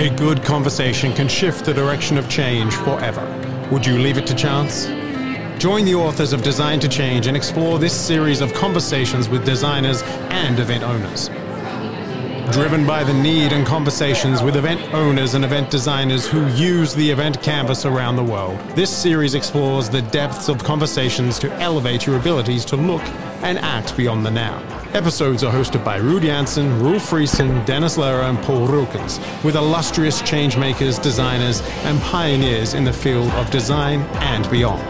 A 0.00 0.08
good 0.16 0.44
conversation 0.44 1.12
can 1.12 1.26
shift 1.26 1.64
the 1.64 1.74
direction 1.74 2.16
of 2.16 2.28
change 2.28 2.72
forever. 2.74 3.26
Would 3.72 3.84
you 3.84 3.98
leave 3.98 4.16
it 4.16 4.26
to 4.28 4.34
chance? 4.34 4.86
Join 5.60 5.84
the 5.84 5.96
authors 5.96 6.32
of 6.32 6.42
Design 6.42 6.78
to 6.80 6.88
Change 6.88 7.26
and 7.26 7.36
explore 7.36 7.80
this 7.80 7.92
series 7.92 8.40
of 8.40 8.54
conversations 8.54 9.28
with 9.28 9.44
designers 9.44 10.02
and 10.30 10.58
event 10.60 10.84
owners. 10.84 11.28
Driven 12.52 12.86
by 12.86 13.02
the 13.02 13.12
need 13.12 13.52
and 13.52 13.66
conversations 13.66 14.40
with 14.40 14.56
event 14.56 14.80
owners 14.94 15.34
and 15.34 15.44
event 15.44 15.68
designers 15.70 16.26
who 16.26 16.46
use 16.54 16.94
the 16.94 17.10
event 17.10 17.42
canvas 17.42 17.84
around 17.84 18.14
the 18.14 18.24
world, 18.24 18.58
this 18.76 18.90
series 18.96 19.34
explores 19.34 19.90
the 19.90 20.02
depths 20.02 20.48
of 20.48 20.62
conversations 20.62 21.40
to 21.40 21.52
elevate 21.54 22.06
your 22.06 22.16
abilities 22.16 22.64
to 22.66 22.76
look 22.76 23.02
and 23.42 23.58
act 23.58 23.96
beyond 23.96 24.24
the 24.24 24.30
now. 24.30 24.79
Episodes 24.92 25.44
are 25.44 25.52
hosted 25.52 25.84
by 25.84 26.00
Ruud 26.00 26.22
Janssen, 26.22 26.82
Roel 26.82 26.98
Frissen, 26.98 27.64
Dennis 27.64 27.96
Lehrer, 27.96 28.28
and 28.28 28.36
Paul 28.42 28.66
Rukens, 28.66 29.20
with 29.44 29.54
illustrious 29.54 30.20
changemakers, 30.22 31.00
designers, 31.00 31.60
and 31.84 32.00
pioneers 32.00 32.74
in 32.74 32.82
the 32.82 32.92
field 32.92 33.30
of 33.34 33.48
design 33.50 34.00
and 34.18 34.50
beyond. 34.50 34.82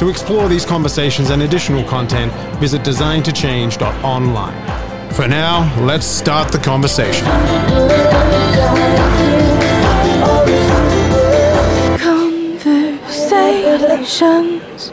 To 0.00 0.08
explore 0.08 0.48
these 0.48 0.64
conversations 0.64 1.28
and 1.28 1.42
additional 1.42 1.84
content, 1.84 2.32
visit 2.58 2.80
designtochange.online. 2.84 5.12
For 5.12 5.28
now, 5.28 5.70
let's 5.84 6.06
start 6.06 6.50
the 6.50 6.56
conversation. 6.56 7.26
Conversations. 11.98 14.90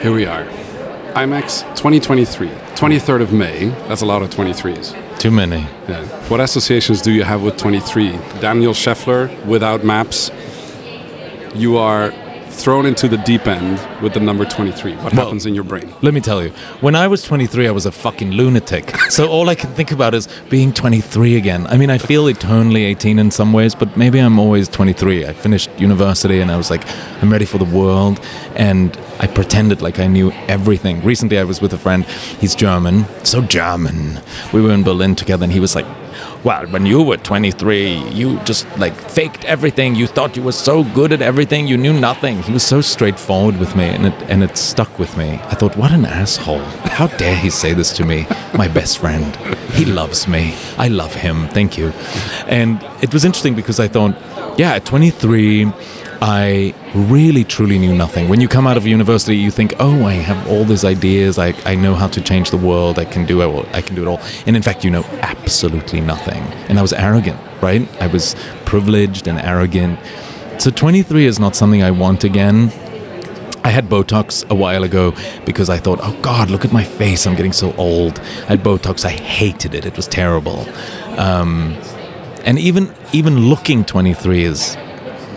Here 0.00 0.12
we 0.12 0.26
are. 0.26 0.63
IMEX 1.14 1.60
2023, 1.76 2.48
23rd 2.48 3.22
of 3.22 3.32
May. 3.32 3.66
That's 3.88 4.02
a 4.02 4.06
lot 4.06 4.22
of 4.22 4.30
23s. 4.30 5.18
Too 5.20 5.30
many. 5.30 5.60
Yeah. 5.88 6.04
What 6.28 6.40
associations 6.40 7.00
do 7.02 7.12
you 7.12 7.22
have 7.22 7.40
with 7.42 7.56
23? 7.56 8.10
Daniel 8.40 8.72
Scheffler 8.74 9.30
without 9.46 9.84
maps. 9.84 10.32
You 11.54 11.76
are 11.78 12.12
thrown 12.48 12.86
into 12.86 13.08
the 13.08 13.16
deep 13.18 13.46
end 13.46 13.80
with 14.02 14.14
the 14.14 14.20
number 14.20 14.44
23. 14.44 14.92
What 14.94 15.12
Well- 15.14 15.24
happens 15.26 15.46
in 15.46 15.54
your 15.54 15.64
brain? 15.64 15.92
Let 16.02 16.14
me 16.14 16.20
tell 16.20 16.42
you, 16.42 16.50
when 16.80 16.94
I 16.96 17.06
was 17.06 17.22
23, 17.22 17.66
I 17.68 17.70
was 17.70 17.86
a 17.86 17.92
fucking 17.92 18.32
lunatic. 18.32 18.94
So 19.10 19.28
all 19.28 19.48
I 19.48 19.54
can 19.54 19.70
think 19.70 19.92
about 19.92 20.14
is 20.14 20.28
being 20.50 20.72
23 20.72 21.36
again. 21.36 21.66
I 21.68 21.76
mean, 21.76 21.90
I 21.90 21.98
feel 21.98 22.26
eternally 22.28 22.84
18 22.84 23.18
in 23.20 23.30
some 23.30 23.52
ways, 23.52 23.74
but 23.76 23.96
maybe 23.96 24.18
I'm 24.18 24.38
always 24.38 24.68
23. 24.68 25.26
I 25.26 25.32
finished 25.32 25.68
university 25.78 26.40
and 26.40 26.50
I 26.50 26.56
was 26.56 26.70
like, 26.70 26.82
I'm 27.22 27.30
ready 27.30 27.44
for 27.44 27.58
the 27.58 27.64
world. 27.64 28.20
And 28.56 28.96
I 29.18 29.26
pretended 29.26 29.82
like 29.82 29.98
I 29.98 30.06
knew 30.06 30.32
everything. 30.48 31.02
Recently, 31.02 31.38
I 31.38 31.44
was 31.44 31.60
with 31.60 31.72
a 31.72 31.78
friend. 31.78 32.04
He's 32.40 32.54
German, 32.54 33.06
so 33.24 33.40
German. 33.42 34.20
We 34.52 34.60
were 34.60 34.72
in 34.72 34.82
Berlin 34.82 35.14
together 35.14 35.44
and 35.44 35.52
he 35.52 35.60
was 35.60 35.74
like, 35.74 35.86
well, 36.44 36.66
when 36.66 36.84
you 36.84 37.02
were 37.02 37.16
23, 37.16 38.10
you 38.10 38.38
just 38.40 38.66
like 38.78 38.94
faked 38.94 39.44
everything. 39.46 39.94
You 39.94 40.06
thought 40.06 40.36
you 40.36 40.42
were 40.42 40.52
so 40.52 40.84
good 40.84 41.10
at 41.12 41.22
everything, 41.22 41.66
you 41.66 41.78
knew 41.78 41.98
nothing. 41.98 42.42
He 42.42 42.52
was 42.52 42.62
so 42.62 42.82
straightforward 42.82 43.58
with 43.58 43.74
me, 43.74 43.84
and 43.84 44.06
it 44.06 44.14
and 44.28 44.44
it 44.44 44.58
stuck 44.58 44.98
with 44.98 45.16
me. 45.16 45.40
I 45.44 45.54
thought, 45.54 45.76
what 45.76 45.90
an 45.90 46.04
asshole! 46.04 46.64
How 46.98 47.06
dare 47.06 47.36
he 47.36 47.48
say 47.48 47.72
this 47.72 47.92
to 47.96 48.04
me, 48.04 48.26
my 48.54 48.68
best 48.68 48.98
friend? 48.98 49.34
He 49.72 49.86
loves 49.86 50.28
me. 50.28 50.54
I 50.76 50.88
love 50.88 51.14
him. 51.14 51.48
Thank 51.48 51.78
you. 51.78 51.88
And 52.46 52.80
it 53.02 53.12
was 53.12 53.24
interesting 53.24 53.54
because 53.54 53.80
I 53.80 53.88
thought, 53.88 54.14
yeah, 54.58 54.74
at 54.74 54.84
23. 54.84 55.72
I 56.26 56.72
really 56.94 57.44
truly 57.44 57.78
knew 57.78 57.94
nothing. 57.94 58.30
When 58.30 58.40
you 58.40 58.48
come 58.48 58.66
out 58.66 58.78
of 58.78 58.86
university, 58.86 59.36
you 59.36 59.50
think, 59.50 59.74
"Oh, 59.78 60.06
I 60.06 60.14
have 60.14 60.48
all 60.48 60.64
these 60.64 60.82
ideas. 60.82 61.38
I, 61.38 61.52
I 61.66 61.74
know 61.74 61.94
how 61.94 62.08
to 62.08 62.20
change 62.22 62.48
the 62.50 62.56
world. 62.56 62.98
I 62.98 63.04
can 63.04 63.26
do 63.26 63.42
it. 63.42 63.46
all- 63.46 63.66
I 63.74 63.82
can 63.82 63.94
do 63.94 64.02
it 64.02 64.08
all." 64.08 64.20
And 64.46 64.56
in 64.56 64.62
fact, 64.62 64.84
you 64.84 64.90
know 64.90 65.04
absolutely 65.20 66.00
nothing. 66.00 66.42
And 66.70 66.78
I 66.78 66.82
was 66.82 66.94
arrogant, 66.94 67.38
right? 67.60 67.86
I 68.00 68.06
was 68.06 68.36
privileged 68.64 69.28
and 69.28 69.38
arrogant. 69.38 69.98
So 70.56 70.70
23 70.70 71.26
is 71.26 71.38
not 71.38 71.54
something 71.54 71.82
I 71.82 71.90
want 71.90 72.24
again. 72.24 72.72
I 73.62 73.68
had 73.68 73.90
Botox 73.90 74.48
a 74.48 74.54
while 74.54 74.82
ago 74.82 75.12
because 75.44 75.68
I 75.68 75.76
thought, 75.78 75.98
oh 76.02 76.16
God, 76.22 76.48
look 76.48 76.64
at 76.64 76.72
my 76.72 76.84
face. 76.84 77.26
I'm 77.26 77.34
getting 77.34 77.52
so 77.52 77.74
old. 77.76 78.18
I 78.44 78.52
had 78.56 78.62
Botox. 78.62 79.04
I 79.04 79.10
hated 79.10 79.74
it. 79.74 79.84
It 79.84 79.96
was 79.96 80.06
terrible. 80.08 80.66
Um, 81.18 81.76
and 82.46 82.58
even 82.58 82.94
even 83.12 83.48
looking 83.50 83.84
23 83.84 84.44
is 84.44 84.76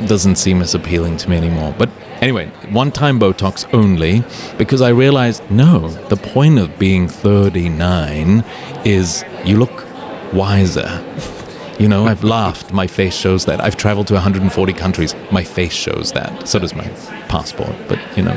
doesn't 0.05 0.35
seem 0.35 0.61
as 0.61 0.75
appealing 0.75 1.17
to 1.17 1.29
me 1.29 1.37
anymore. 1.37 1.73
But 1.77 1.89
anyway, 2.21 2.47
one 2.69 2.91
time 2.91 3.19
Botox 3.19 3.67
only 3.73 4.23
because 4.57 4.81
I 4.81 4.89
realized 4.89 5.49
no, 5.49 5.89
the 5.89 6.17
point 6.17 6.59
of 6.59 6.77
being 6.77 7.07
39 7.07 8.43
is 8.85 9.23
you 9.45 9.57
look 9.57 9.85
wiser. 10.33 11.03
You 11.79 11.87
know, 11.87 12.07
I've 12.07 12.23
laughed, 12.23 12.73
my 12.73 12.87
face 12.87 13.15
shows 13.15 13.45
that. 13.45 13.61
I've 13.61 13.77
traveled 13.77 14.07
to 14.07 14.15
140 14.15 14.73
countries, 14.73 15.13
my 15.31 15.43
face 15.43 15.73
shows 15.73 16.11
that. 16.13 16.47
So 16.47 16.57
does 16.57 16.73
my 16.73 16.87
passport, 17.29 17.75
but 17.87 17.99
you 18.17 18.23
know. 18.23 18.31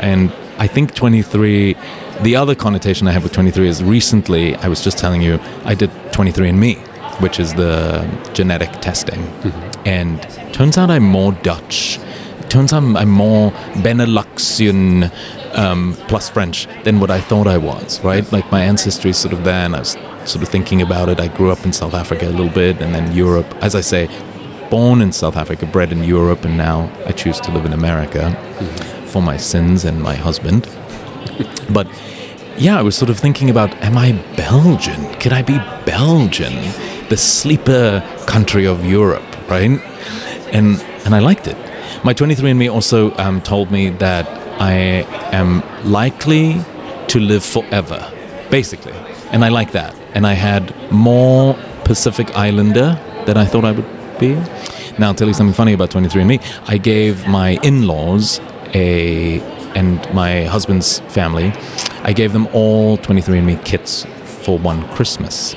And 0.00 0.32
I 0.58 0.66
think 0.66 0.92
23, 0.92 1.76
the 2.22 2.34
other 2.34 2.56
connotation 2.56 3.06
I 3.06 3.12
have 3.12 3.22
with 3.22 3.32
23 3.32 3.68
is 3.68 3.84
recently, 3.84 4.56
I 4.56 4.66
was 4.66 4.82
just 4.82 4.98
telling 4.98 5.22
you, 5.22 5.38
I 5.64 5.76
did 5.76 5.90
23andMe, 6.10 6.78
which 7.20 7.38
is 7.38 7.54
the 7.54 8.02
genetic 8.34 8.72
testing. 8.80 9.20
Mm-hmm. 9.20 9.82
And 9.86 10.20
turns 10.52 10.78
out 10.78 10.90
I'm 10.90 11.04
more 11.04 11.32
Dutch. 11.32 11.98
Turns 12.48 12.72
out 12.72 12.82
I'm 12.82 13.10
more 13.10 13.50
Beneluxian 13.82 15.12
um, 15.54 15.94
plus 16.08 16.30
French 16.30 16.66
than 16.84 17.00
what 17.00 17.10
I 17.10 17.20
thought 17.20 17.46
I 17.46 17.58
was, 17.58 18.02
right? 18.02 18.30
Like 18.32 18.50
my 18.50 18.62
ancestry 18.62 19.10
is 19.10 19.18
sort 19.18 19.34
of 19.34 19.44
there, 19.44 19.64
and 19.64 19.76
I 19.76 19.80
was 19.80 19.96
sort 20.24 20.42
of 20.42 20.48
thinking 20.48 20.82
about 20.82 21.08
it. 21.08 21.20
I 21.20 21.28
grew 21.28 21.50
up 21.50 21.64
in 21.64 21.72
South 21.72 21.94
Africa 21.94 22.26
a 22.26 22.30
little 22.30 22.48
bit, 22.48 22.80
and 22.80 22.94
then 22.94 23.14
Europe. 23.14 23.46
As 23.60 23.74
I 23.74 23.80
say, 23.80 24.08
born 24.70 25.00
in 25.00 25.12
South 25.12 25.36
Africa, 25.36 25.66
bred 25.66 25.92
in 25.92 26.04
Europe, 26.04 26.44
and 26.44 26.56
now 26.56 26.90
I 27.06 27.12
choose 27.12 27.40
to 27.40 27.52
live 27.52 27.64
in 27.64 27.72
America 27.72 28.32
for 29.06 29.22
my 29.22 29.36
sins 29.36 29.84
and 29.84 30.02
my 30.02 30.14
husband. 30.14 30.68
but 31.70 31.86
yeah, 32.58 32.78
I 32.78 32.82
was 32.82 32.96
sort 32.96 33.10
of 33.10 33.18
thinking 33.18 33.50
about 33.50 33.72
am 33.82 33.96
I 33.96 34.12
Belgian? 34.36 35.12
Could 35.14 35.32
I 35.32 35.42
be 35.42 35.58
Belgian? 35.84 36.54
The 37.08 37.16
sleeper 37.16 38.02
country 38.26 38.66
of 38.66 38.84
Europe, 38.84 39.24
right? 39.48 39.80
And 40.52 40.80
and 41.04 41.14
I 41.14 41.20
liked 41.20 41.46
it. 41.46 41.56
My 42.04 42.14
23andMe 42.14 42.72
also 42.72 43.16
um, 43.16 43.40
told 43.40 43.70
me 43.70 43.90
that 43.90 44.26
I 44.60 44.72
am 45.32 45.62
likely 45.84 46.60
to 47.08 47.18
live 47.18 47.44
forever, 47.44 48.12
basically. 48.50 48.92
And 49.32 49.44
I 49.44 49.48
like 49.48 49.72
that. 49.72 49.94
And 50.14 50.26
I 50.26 50.34
had 50.34 50.74
more 50.90 51.56
Pacific 51.84 52.36
Islander 52.36 52.98
than 53.26 53.36
I 53.36 53.44
thought 53.44 53.64
I 53.64 53.72
would 53.72 54.18
be. 54.18 54.34
Now, 54.98 55.08
I'll 55.08 55.14
tell 55.14 55.28
you 55.28 55.34
something 55.34 55.54
funny 55.54 55.72
about 55.72 55.90
23andMe. 55.90 56.42
I 56.68 56.76
gave 56.76 57.26
my 57.26 57.58
in 57.62 57.86
laws 57.86 58.40
a 58.74 59.40
and 59.74 60.12
my 60.12 60.44
husband's 60.44 61.00
family, 61.00 61.52
I 62.02 62.12
gave 62.12 62.32
them 62.32 62.48
all 62.52 62.98
23andMe 62.98 63.64
kits 63.64 64.06
for 64.24 64.58
one 64.58 64.88
Christmas 64.88 65.54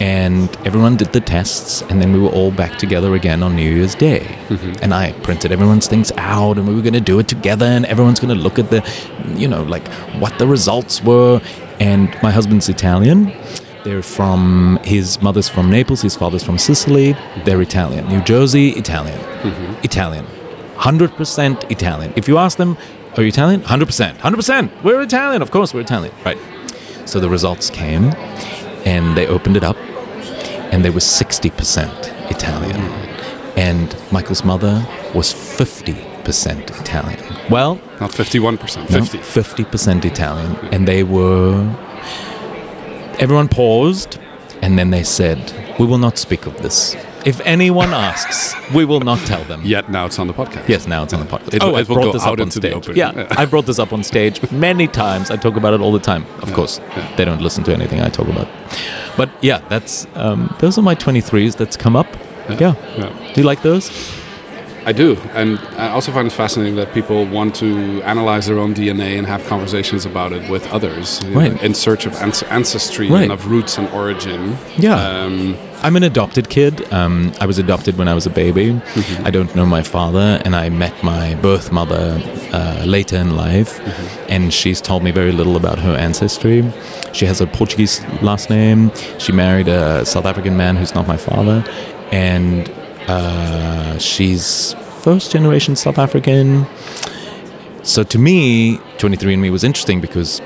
and 0.00 0.54
everyone 0.64 0.96
did 0.96 1.12
the 1.12 1.20
tests 1.20 1.82
and 1.82 2.00
then 2.00 2.12
we 2.12 2.20
were 2.20 2.28
all 2.28 2.52
back 2.52 2.78
together 2.78 3.14
again 3.14 3.42
on 3.42 3.56
new 3.56 3.70
year's 3.70 3.94
day. 3.94 4.20
Mm-hmm. 4.48 4.82
And 4.82 4.94
i 4.94 5.12
printed 5.22 5.50
everyone's 5.50 5.88
things 5.88 6.12
out 6.16 6.56
and 6.56 6.68
we 6.68 6.74
were 6.74 6.82
going 6.82 6.94
to 6.94 7.00
do 7.00 7.18
it 7.18 7.26
together 7.26 7.66
and 7.66 7.84
everyone's 7.86 8.20
going 8.20 8.34
to 8.36 8.40
look 8.40 8.58
at 8.58 8.70
the 8.70 8.82
you 9.36 9.48
know 9.48 9.62
like 9.62 9.86
what 10.20 10.38
the 10.38 10.46
results 10.46 11.02
were. 11.02 11.40
And 11.80 12.16
my 12.22 12.30
husband's 12.30 12.68
italian. 12.68 13.32
They're 13.84 14.02
from 14.02 14.78
his 14.84 15.22
mother's 15.22 15.48
from 15.48 15.70
naples 15.70 16.02
his 16.02 16.14
father's 16.16 16.44
from 16.44 16.58
sicily. 16.58 17.16
They're 17.44 17.62
italian. 17.62 18.08
New 18.08 18.22
jersey 18.22 18.70
italian. 18.70 19.18
Mm-hmm. 19.18 19.84
Italian. 19.84 20.26
100% 20.76 21.70
italian. 21.70 22.12
If 22.14 22.28
you 22.28 22.38
ask 22.38 22.56
them 22.56 22.76
are 23.16 23.22
you 23.22 23.28
italian? 23.28 23.62
100% 23.62 24.18
100% 24.18 24.82
we're 24.84 25.00
italian. 25.00 25.42
Of 25.42 25.50
course 25.50 25.74
we're 25.74 25.80
italian. 25.80 26.14
Right. 26.24 26.38
So 27.04 27.18
the 27.18 27.28
results 27.28 27.70
came 27.70 28.12
and 28.84 29.16
they 29.16 29.26
opened 29.26 29.56
it 29.56 29.64
up 29.64 29.76
and 30.72 30.84
they 30.84 30.90
were 30.90 31.00
60% 31.00 32.30
Italian. 32.30 32.80
And 33.56 33.96
Michael's 34.12 34.44
mother 34.44 34.86
was 35.14 35.32
50% 35.34 36.80
Italian. 36.80 37.50
Well, 37.50 37.76
Not 38.00 38.12
51%, 38.12 38.90
no, 38.90 39.04
50. 39.04 39.18
50% 39.18 40.04
Italian. 40.04 40.56
And 40.72 40.86
they 40.86 41.02
were. 41.02 41.54
Everyone 43.18 43.48
paused 43.48 44.18
and 44.62 44.78
then 44.78 44.90
they 44.90 45.02
said, 45.02 45.38
We 45.78 45.86
will 45.86 45.98
not 45.98 46.18
speak 46.18 46.46
of 46.46 46.56
this. 46.62 46.96
If 47.24 47.40
anyone 47.44 47.92
asks, 47.94 48.54
we 48.74 48.84
will 48.84 49.00
not 49.00 49.18
tell 49.26 49.44
them. 49.44 49.60
Yet 49.64 49.88
now 49.90 50.06
it's 50.06 50.18
on 50.18 50.26
the 50.26 50.32
podcast. 50.34 50.68
Yes, 50.68 50.86
now 50.86 51.02
it's 51.04 51.12
on 51.12 51.20
the 51.20 51.26
podcast. 51.26 51.54
It- 51.54 51.62
oh, 51.62 51.74
I 51.74 51.84
brought 51.84 52.12
this 52.12 52.22
up 52.24 52.40
on 52.40 52.50
stage. 52.50 52.88
Yeah, 52.96 53.12
Yeah. 53.14 53.26
I 53.42 53.44
brought 53.46 53.66
this 53.66 53.78
up 53.78 53.92
on 53.92 54.02
stage 54.02 54.40
many 54.50 54.86
times. 54.88 55.30
I 55.30 55.36
talk 55.36 55.56
about 55.56 55.74
it 55.74 55.80
all 55.80 55.92
the 55.92 56.00
time. 56.12 56.24
Of 56.42 56.52
course, 56.52 56.80
they 57.16 57.24
don't 57.24 57.40
listen 57.40 57.64
to 57.64 57.72
anything 57.72 58.00
I 58.00 58.08
talk 58.08 58.28
about. 58.28 58.48
But 59.16 59.28
yeah, 59.40 59.60
that's 59.68 60.06
um, 60.14 60.54
those 60.60 60.78
are 60.78 60.82
my 60.82 60.94
23s 60.94 61.56
that's 61.56 61.76
come 61.76 61.96
up. 61.96 62.06
Yeah. 62.48 62.74
Yeah. 62.96 63.12
Do 63.34 63.40
you 63.40 63.46
like 63.46 63.62
those? 63.62 63.90
I 64.88 64.92
do, 64.92 65.16
and 65.34 65.58
I 65.76 65.88
also 65.90 66.10
find 66.12 66.26
it 66.26 66.32
fascinating 66.32 66.76
that 66.76 66.94
people 66.94 67.26
want 67.26 67.54
to 67.56 68.00
analyze 68.04 68.46
their 68.46 68.58
own 68.58 68.72
DNA 68.74 69.18
and 69.18 69.26
have 69.26 69.44
conversations 69.46 70.06
about 70.06 70.32
it 70.32 70.48
with 70.50 70.66
others, 70.72 71.20
you 71.24 71.30
know, 71.34 71.40
in 71.66 71.74
search 71.74 72.06
of 72.06 72.14
ancestry 72.58 73.10
Right. 73.10 73.24
and 73.24 73.32
of 73.32 73.50
roots 73.50 73.76
and 73.76 73.86
origin. 73.90 74.56
Yeah. 74.78 74.96
Um, 74.96 75.58
I'm 75.82 75.94
an 75.96 76.04
adopted 76.04 76.48
kid. 76.48 76.90
Um, 76.92 77.32
I 77.38 77.44
was 77.46 77.58
adopted 77.58 77.98
when 77.98 78.08
I 78.08 78.14
was 78.14 78.24
a 78.26 78.30
baby. 78.30 78.80
I 79.24 79.30
don't 79.30 79.54
know 79.54 79.66
my 79.66 79.82
father, 79.82 80.40
and 80.44 80.56
I 80.56 80.70
met 80.70 80.94
my 81.04 81.34
birth 81.36 81.70
mother 81.70 82.18
uh, 82.54 82.82
later 82.86 83.16
in 83.16 83.36
life, 83.36 83.78
and 84.34 84.54
she's 84.54 84.80
told 84.80 85.02
me 85.02 85.10
very 85.10 85.32
little 85.32 85.56
about 85.56 85.78
her 85.80 85.94
ancestry. 85.96 86.64
She 87.12 87.26
has 87.26 87.42
a 87.42 87.46
Portuguese 87.46 88.00
last 88.22 88.48
name. 88.48 88.90
She 89.18 89.32
married 89.32 89.68
a 89.68 90.06
South 90.06 90.24
African 90.24 90.56
man 90.56 90.76
who's 90.76 90.94
not 90.94 91.06
my 91.06 91.18
father, 91.18 91.62
and 92.10 92.68
uh, 93.08 93.98
she's 93.98 94.74
first 95.02 95.32
generation 95.32 95.76
South 95.76 95.98
African. 95.98 96.66
So 97.82 98.02
to 98.04 98.18
me, 98.18 98.76
23andMe 98.98 99.50
was 99.50 99.64
interesting 99.64 100.00
because 100.00 100.40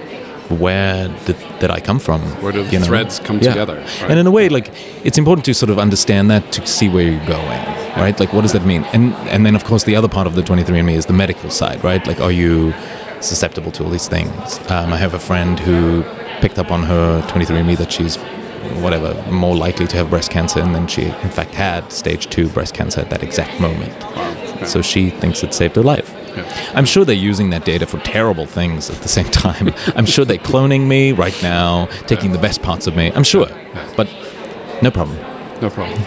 where 0.49 1.09
did, 1.25 1.37
did 1.61 1.71
I 1.71 1.81
come 1.81 1.99
from? 1.99 2.21
Where 2.43 2.53
do 2.53 2.63
the 2.63 2.79
know? 2.79 2.85
threads 2.85 3.19
come 3.19 3.39
Yeah. 3.41 3.51
together, 3.53 3.77
right? 3.79 4.11
And 4.11 4.19
in 4.19 4.27
a 4.27 4.31
way, 4.31 4.49
like 4.49 4.71
it's 5.05 5.19
important 5.19 5.45
to 5.47 5.55
sort 5.55 5.71
of 5.71 5.79
understand 5.79 6.31
that 6.31 6.53
to 6.53 6.67
see 6.67 6.89
where 6.89 7.05
you're 7.11 7.27
going, 7.27 7.61
right? 7.97 8.19
Like 8.21 8.33
what 8.33 8.43
does 8.43 8.53
that 8.53 8.65
mean? 8.65 8.85
And 8.93 9.15
and 9.33 9.45
then 9.47 9.55
of 9.57 9.65
course 9.65 9.85
the 9.85 9.97
other 9.97 10.09
part 10.09 10.27
of 10.27 10.35
the 10.35 10.43
23andMe 10.43 10.95
is 10.95 11.07
the 11.07 11.13
medical 11.15 11.51
side, 11.51 11.83
right? 11.83 12.07
Like 12.07 12.21
are 12.21 12.31
you 12.33 12.75
susceptible 13.21 13.73
to 13.73 13.85
all 13.85 13.91
these 13.91 14.09
things? 14.09 14.59
Um, 14.71 14.93
I 14.93 14.99
have 14.99 15.15
a 15.15 15.19
friend 15.19 15.59
who 15.59 16.03
picked 16.41 16.59
up 16.59 16.71
on 16.71 16.83
her 16.85 17.23
23andMe 17.29 17.77
that 17.79 17.91
she's 17.91 18.19
whatever 18.83 19.15
more 19.31 19.57
likely 19.57 19.87
to 19.87 19.97
have 19.97 20.11
breast 20.11 20.31
cancer, 20.31 20.61
and 20.61 20.75
then 20.75 20.87
she 20.87 21.03
in 21.03 21.31
fact 21.31 21.55
had 21.55 21.93
stage 21.93 22.29
two 22.29 22.49
breast 22.49 22.75
cancer 22.75 23.01
at 23.01 23.11
that 23.11 23.23
exact 23.23 23.61
moment. 23.61 23.93
So 24.69 24.83
she 24.83 25.11
thinks 25.11 25.43
it 25.43 25.53
saved 25.55 25.77
her 25.77 25.83
life. 25.83 26.15
I'm 26.75 26.85
sure 26.85 27.05
they're 27.05 27.15
using 27.15 27.51
that 27.51 27.65
data 27.65 27.87
for 27.87 27.99
terrible 27.99 28.47
things 28.47 28.89
at 28.91 28.97
the 28.97 29.09
same 29.09 29.25
time. 29.31 29.75
I'm 29.97 30.07
sure 30.07 30.25
they're 30.25 30.39
cloning 30.39 30.87
me 30.87 31.13
right 31.13 31.39
now, 31.43 31.87
taking 32.07 32.33
the 32.33 32.39
best 32.39 32.63
parts 32.63 32.87
of 32.87 32.97
me. 32.97 33.13
I'm 33.13 33.25
sure. 33.25 33.49
But 33.97 34.09
no 34.83 34.91
problem. 34.91 35.19
No 35.61 35.71
problem. 35.71 36.01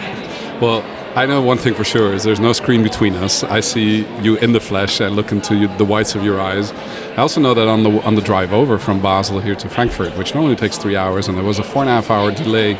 Well, 0.59 0.83
I 1.15 1.25
know 1.25 1.41
one 1.41 1.57
thing 1.57 1.73
for 1.73 1.85
sure 1.85 2.13
is 2.13 2.23
there's 2.23 2.41
no 2.41 2.51
screen 2.51 2.83
between 2.83 3.15
us. 3.15 3.41
I 3.43 3.61
see 3.61 4.05
you 4.21 4.35
in 4.37 4.51
the 4.51 4.59
flesh 4.59 4.99
and 4.99 5.15
look 5.15 5.31
into 5.31 5.55
you, 5.55 5.67
the 5.77 5.85
whites 5.85 6.13
of 6.13 6.23
your 6.25 6.41
eyes. 6.41 6.73
I 6.73 7.21
also 7.21 7.39
know 7.39 7.53
that 7.53 7.69
on 7.69 7.83
the 7.83 8.01
on 8.03 8.15
the 8.15 8.21
drive 8.21 8.51
over 8.51 8.77
from 8.77 9.01
Basel 9.01 9.39
here 9.39 9.55
to 9.55 9.69
Frankfurt, 9.69 10.17
which 10.17 10.35
normally 10.35 10.57
takes 10.57 10.77
three 10.77 10.97
hours, 10.97 11.29
and 11.29 11.37
there 11.37 11.45
was 11.45 11.57
a 11.57 11.63
four 11.63 11.83
and 11.83 11.89
a 11.89 11.93
half 11.93 12.11
hour 12.11 12.31
delay 12.31 12.73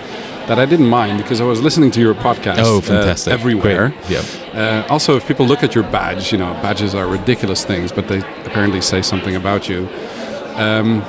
that 0.48 0.60
I 0.60 0.66
didn't 0.66 0.90
mind 0.90 1.18
because 1.24 1.40
I 1.40 1.46
was 1.46 1.62
listening 1.62 1.92
to 1.92 2.02
your 2.02 2.14
podcast. 2.14 2.58
Oh, 2.60 2.80
uh, 2.80 2.82
fantastic. 2.82 3.32
everywhere. 3.34 3.90
Great. 3.90 4.10
Yeah. 4.12 4.84
Uh, 4.86 4.88
also, 4.94 5.16
if 5.16 5.26
people 5.26 5.46
look 5.48 5.64
at 5.64 5.74
your 5.74 5.86
badge, 5.86 6.32
you 6.34 6.38
know, 6.38 6.52
badges 6.62 6.94
are 6.94 7.08
ridiculous 7.08 7.64
things, 7.64 7.92
but 7.94 8.10
they 8.10 8.20
apparently 8.46 8.82
say 8.82 9.02
something 9.02 9.36
about 9.38 9.70
you. 9.70 9.88
Um, 10.56 11.02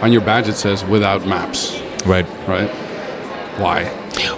on 0.00 0.12
your 0.12 0.22
badge, 0.22 0.48
it 0.48 0.54
says 0.54 0.84
"without 0.84 1.26
maps," 1.26 1.80
Right. 2.06 2.26
right? 2.46 2.70
Why? 3.58 3.90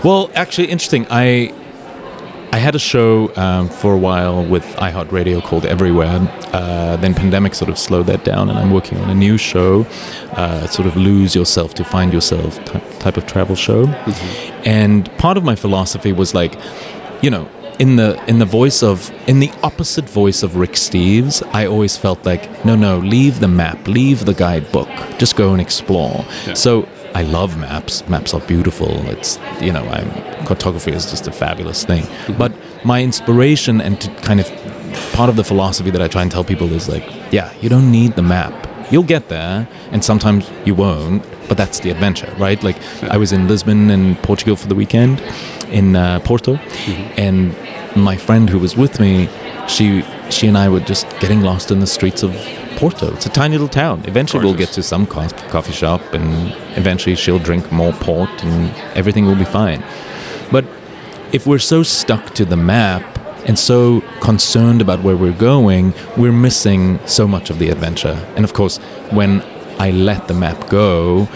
Well, 0.03 0.31
actually, 0.35 0.69
interesting. 0.69 1.07
I 1.11 1.53
I 2.51 2.59
had 2.59 2.75
a 2.75 2.79
show 2.79 3.35
um, 3.37 3.69
for 3.69 3.93
a 3.93 3.99
while 3.99 4.45
with 4.45 4.65
iHeartRadio 4.77 5.43
called 5.43 5.67
Everywhere. 5.67 6.19
Uh, 6.53 6.97
then 6.97 7.15
pandemic 7.15 7.55
sort 7.55 7.69
of 7.71 7.79
slowed 7.79 8.07
that 8.07 8.25
down, 8.25 8.49
and 8.49 8.59
I'm 8.59 8.71
working 8.71 8.99
on 8.99 9.11
a 9.11 9.15
new 9.15 9.37
show, 9.37 9.87
uh, 10.33 10.67
sort 10.67 10.89
of 10.89 10.97
lose 10.97 11.35
yourself 11.35 11.75
to 11.75 11.85
find 11.85 12.13
yourself 12.13 12.63
ty- 12.65 12.81
type 12.99 13.17
of 13.19 13.27
travel 13.27 13.55
show. 13.55 13.87
And 14.65 15.11
part 15.19 15.37
of 15.37 15.45
my 15.45 15.57
philosophy 15.57 16.13
was 16.13 16.35
like, 16.35 16.59
you 17.23 17.31
know, 17.31 17.49
in 17.79 17.97
the 17.97 18.23
in 18.27 18.39
the 18.39 18.45
voice 18.45 18.83
of 18.83 19.13
in 19.29 19.41
the 19.41 19.53
opposite 19.63 20.09
voice 20.09 20.43
of 20.43 20.57
Rick 20.57 20.73
Steves, 20.73 21.43
I 21.53 21.67
always 21.67 21.97
felt 21.97 22.25
like, 22.25 22.65
no, 22.65 22.75
no, 22.75 22.99
leave 22.99 23.41
the 23.41 23.49
map, 23.49 23.87
leave 23.87 24.25
the 24.25 24.35
guidebook, 24.35 24.89
just 25.19 25.37
go 25.37 25.53
and 25.53 25.61
explore. 25.61 26.25
So 26.55 26.89
I 27.15 27.23
love 27.23 27.57
maps. 27.59 28.07
Maps 28.09 28.35
are 28.35 28.41
beautiful. 28.41 28.91
It's 29.09 29.39
you 29.61 29.73
know, 29.73 29.85
I'm, 29.85 30.11
cartography 30.47 30.93
is 30.93 31.11
just 31.11 31.27
a 31.27 31.33
fabulous 31.33 31.85
thing. 31.85 32.07
But 32.37 32.53
my 32.85 33.03
inspiration 33.03 33.81
and 33.81 34.01
to 34.01 34.11
kind 34.23 34.41
of 34.41 34.47
part 35.13 35.29
of 35.29 35.37
the 35.37 35.45
philosophy 35.45 35.91
that 35.91 36.03
I 36.03 36.09
try 36.09 36.23
and 36.23 36.31
tell 36.31 36.45
people 36.45 36.73
is 36.73 36.89
like, 36.89 37.05
yeah, 37.33 37.53
you 37.61 37.69
don't 37.69 37.91
need 37.91 38.15
the 38.15 38.23
map. 38.23 38.67
You'll 38.91 39.03
get 39.03 39.29
there, 39.29 39.69
and 39.91 40.03
sometimes 40.03 40.51
you 40.65 40.75
won't. 40.75 41.23
But 41.49 41.57
that's 41.57 41.81
the 41.81 41.91
adventure, 41.91 42.33
right? 42.39 42.63
Like 42.63 42.77
I 43.03 43.17
was 43.17 43.33
in 43.33 43.49
Lisbon 43.49 43.91
and 43.91 44.17
Portugal 44.23 44.57
for 44.57 44.69
the 44.69 44.75
weekend, 44.75 45.21
in 45.71 45.97
uh, 45.97 46.21
Porto, 46.21 46.57
and 47.17 47.55
my 47.97 48.17
friend 48.17 48.49
who 48.51 48.59
was 48.59 48.77
with 48.77 49.01
me, 49.01 49.29
she 49.67 50.05
she 50.31 50.47
and 50.47 50.59
I 50.59 50.69
were 50.69 50.81
just 50.81 51.09
getting 51.21 51.41
lost 51.41 51.71
in 51.71 51.81
the 51.81 51.87
streets 51.87 52.23
of 52.23 52.35
Porto. 52.79 53.13
It's 53.13 53.27
a 53.27 53.31
tiny 53.31 53.55
little 53.55 53.69
town. 53.69 54.05
Eventually, 54.07 54.45
we'll 54.45 54.55
get 54.55 54.69
to 54.71 54.85
some 54.85 55.05
co- 55.05 55.29
coffee 55.51 55.73
shop, 55.73 56.01
and 56.13 56.55
eventually 56.79 57.17
she'll 57.17 57.41
drink 57.41 57.73
more 57.73 57.93
port, 57.93 58.31
and 58.45 58.71
everything 58.97 59.27
will 59.27 59.35
be 59.35 59.45
fine. 59.45 59.83
But 60.53 60.65
if 61.33 61.45
we're 61.45 61.59
so 61.59 61.83
stuck 61.83 62.35
to 62.35 62.45
the 62.45 62.57
map 62.57 63.03
and 63.49 63.59
so 63.59 64.01
concerned 64.21 64.81
about 64.81 65.03
where 65.03 65.17
we're 65.17 65.33
going, 65.33 65.93
we're 66.17 66.31
missing 66.33 67.01
so 67.05 67.27
much 67.27 67.51
of 67.51 67.59
the 67.59 67.69
adventure. 67.71 68.25
And 68.37 68.45
of 68.45 68.53
course, 68.53 68.79
when 69.11 69.43
I 69.81 69.91
let 69.91 70.29
the 70.29 70.35
map 70.35 70.69
go, 70.69 71.29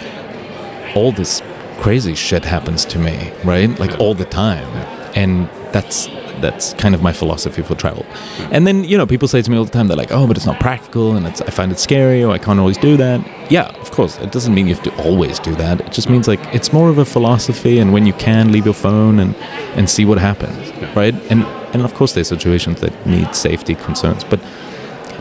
all 0.95 1.11
this 1.11 1.43
crazy 1.79 2.15
shit 2.15 2.45
happens 2.45 2.85
to 2.85 3.01
me, 3.01 3.33
right? 3.45 3.77
Like 3.81 3.99
all 3.99 4.15
the 4.15 4.27
time. 4.27 4.69
And 5.17 5.49
that's 5.73 6.07
that's 6.43 6.75
kind 6.75 6.95
of 6.95 7.03
my 7.03 7.13
philosophy 7.13 7.63
for 7.63 7.75
travel. 7.75 8.05
And 8.51 8.67
then, 8.67 8.85
you 8.85 8.99
know, 8.99 9.07
people 9.07 9.29
say 9.29 9.41
to 9.41 9.51
me 9.51 9.57
all 9.57 9.65
the 9.65 9.71
time, 9.71 9.89
they're 9.89 9.97
like, 9.97 10.13
oh, 10.13 10.27
but 10.27 10.37
it's 10.37 10.47
not 10.47 10.61
practical 10.61 11.17
and 11.17 11.27
it's, 11.27 11.41
I 11.41 11.51
find 11.51 11.73
it 11.73 11.79
scary 11.79 12.23
or 12.23 12.33
I 12.33 12.39
can't 12.39 12.59
always 12.59 12.77
do 12.77 12.97
that. 12.99 13.51
Yeah, 13.51 13.69
of 13.81 13.91
course. 13.91 14.19
It 14.19 14.33
doesn't 14.33 14.55
mean 14.55 14.67
you 14.67 14.75
have 14.75 14.85
to 14.85 14.95
always 15.03 15.39
do 15.39 15.55
that. 15.55 15.81
It 15.81 15.93
just 15.93 16.11
means 16.11 16.29
like 16.29 16.41
it's 16.55 16.73
more 16.73 16.91
of 16.91 16.99
a 16.99 17.05
philosophy 17.05 17.79
and 17.79 17.93
when 17.93 18.05
you 18.07 18.13
can, 18.15 18.53
leave 18.53 18.65
your 18.65 18.75
phone 18.75 19.19
and, 19.19 19.35
and 19.77 19.89
see 19.89 20.05
what 20.05 20.19
happens, 20.19 20.71
right? 20.95 21.15
And, 21.31 21.45
and 21.73 21.83
of 21.83 21.95
course, 21.95 22.13
there's 22.13 22.29
situations 22.29 22.81
that 22.81 23.07
need 23.07 23.35
safety 23.35 23.75
concerns. 23.75 24.25
But 24.25 24.41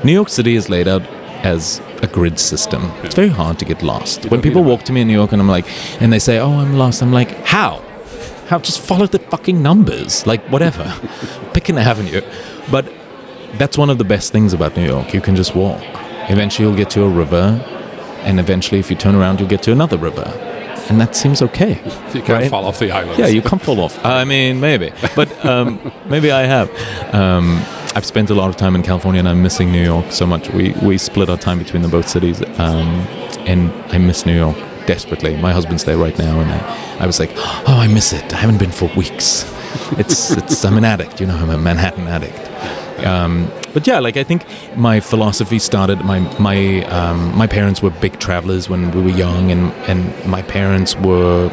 New 0.03 0.13
York 0.13 0.29
City 0.29 0.55
is 0.55 0.69
laid 0.69 0.87
out 0.87 1.03
as 1.43 1.81
a 2.01 2.07
grid 2.07 2.39
system. 2.39 2.83
It's 3.03 3.15
very 3.15 3.29
hard 3.29 3.59
to 3.59 3.65
get 3.65 3.81
lost. 3.83 4.25
When 4.25 4.41
people 4.41 4.63
walk 4.63 4.83
to 4.83 4.93
me 4.93 5.01
in 5.01 5.07
New 5.07 5.13
York 5.13 5.31
and 5.31 5.41
I'm 5.41 5.47
like, 5.47 5.65
and 6.01 6.11
they 6.11 6.19
say, 6.19 6.39
"Oh, 6.39 6.51
I'm 6.51 6.75
lost," 6.77 7.01
I'm 7.01 7.11
like, 7.11 7.31
"How? 7.45 7.81
How? 8.51 8.59
Just 8.59 8.81
follow 8.81 9.07
the 9.07 9.19
fucking 9.19 9.61
numbers. 9.63 10.27
Like 10.27 10.41
whatever, 10.51 10.83
pick 11.53 11.69
an 11.69 11.77
avenue." 11.77 12.21
But 12.69 12.85
that's 13.57 13.77
one 13.77 13.89
of 13.89 13.97
the 13.97 14.03
best 14.03 14.31
things 14.33 14.51
about 14.53 14.75
New 14.75 14.85
York. 14.85 15.13
You 15.13 15.21
can 15.21 15.35
just 15.37 15.55
walk. 15.55 15.81
Eventually, 16.29 16.67
you'll 16.67 16.77
get 16.77 16.89
to 16.91 17.03
a 17.03 17.09
river, 17.09 17.45
and 18.27 18.39
eventually, 18.41 18.79
if 18.81 18.89
you 18.91 18.97
turn 18.97 19.15
around, 19.15 19.39
you'll 19.39 19.47
get 19.49 19.63
to 19.63 19.71
another 19.71 19.97
river, 19.97 20.25
and 20.89 20.99
that 20.99 21.15
seems 21.15 21.41
okay. 21.41 21.73
You 22.13 22.21
can't 22.21 22.41
Right? 22.41 22.49
fall 22.51 22.65
off 22.65 22.77
the 22.79 22.91
island. 22.91 23.17
Yeah, 23.17 23.27
you 23.27 23.41
can't 23.41 23.61
fall 23.61 23.79
off. 23.79 23.95
I 24.05 24.25
mean, 24.25 24.59
maybe, 24.59 24.91
but 25.15 25.29
um, 25.45 25.79
maybe 26.09 26.29
I 26.29 26.41
have. 26.43 26.69
Um, 27.15 27.55
I've 27.95 28.05
spent 28.05 28.29
a 28.29 28.33
lot 28.35 28.49
of 28.49 28.57
time 28.57 28.75
in 28.75 28.83
California, 28.83 29.19
and 29.19 29.29
I'm 29.29 29.41
missing 29.41 29.71
New 29.71 29.83
York 29.93 30.11
so 30.11 30.25
much. 30.25 30.49
We 30.49 30.73
we 30.83 30.97
split 30.97 31.29
our 31.29 31.37
time 31.37 31.57
between 31.57 31.83
the 31.83 31.89
both 31.97 32.09
cities, 32.09 32.41
um, 32.59 32.87
and 33.51 33.71
I 33.95 33.97
miss 33.97 34.25
New 34.25 34.35
York 34.35 34.57
desperately. 34.85 35.35
My 35.37 35.51
husband's 35.51 35.83
there 35.85 35.97
right 35.97 36.17
now, 36.17 36.39
and 36.39 36.51
I, 36.51 37.03
I 37.03 37.05
was 37.05 37.19
like, 37.19 37.31
oh, 37.35 37.77
I 37.79 37.87
miss 37.87 38.13
it. 38.13 38.33
I 38.33 38.37
haven't 38.37 38.59
been 38.59 38.71
for 38.71 38.89
weeks. 38.95 39.45
It's 39.97 40.31
it's 40.39 40.63
I'm 40.65 40.77
an 40.77 40.85
addict, 40.85 41.19
you 41.19 41.27
know. 41.27 41.35
I'm 41.35 41.49
a 41.49 41.57
Manhattan 41.57 42.07
addict. 42.07 42.47
Um, 43.05 43.51
but 43.73 43.87
yeah, 43.87 43.99
like 43.99 44.17
I 44.17 44.23
think 44.23 44.45
my 44.75 44.99
philosophy 44.99 45.59
started. 45.59 46.03
My 46.03 46.19
my 46.37 46.83
um, 46.85 47.35
my 47.37 47.47
parents 47.47 47.81
were 47.81 47.89
big 47.89 48.19
travelers 48.19 48.69
when 48.69 48.91
we 48.91 49.01
were 49.01 49.17
young, 49.17 49.51
and 49.51 49.71
and 49.87 50.25
my 50.25 50.41
parents 50.41 50.95
were 50.97 51.49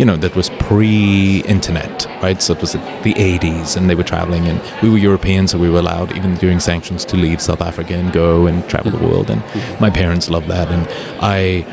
you 0.00 0.06
know, 0.06 0.16
that 0.16 0.34
was 0.34 0.48
pre-internet, 0.48 2.06
right? 2.22 2.40
So 2.40 2.54
it 2.54 2.62
was 2.62 2.72
the 2.72 3.12
80s, 3.12 3.76
and 3.76 3.90
they 3.90 3.94
were 3.94 4.02
traveling, 4.02 4.48
and 4.48 4.58
we 4.82 4.88
were 4.88 4.96
Europeans, 4.96 5.50
so 5.50 5.58
we 5.58 5.68
were 5.68 5.78
allowed, 5.78 6.16
even 6.16 6.36
during 6.36 6.58
sanctions, 6.58 7.04
to 7.04 7.18
leave 7.18 7.38
South 7.38 7.60
Africa 7.60 7.92
and 7.92 8.10
go 8.10 8.46
and 8.46 8.66
travel 8.66 8.90
the 8.90 9.06
world. 9.06 9.28
And 9.28 9.42
my 9.78 9.90
parents 9.90 10.30
loved 10.30 10.48
that, 10.48 10.68
and 10.68 10.88
I, 11.20 11.66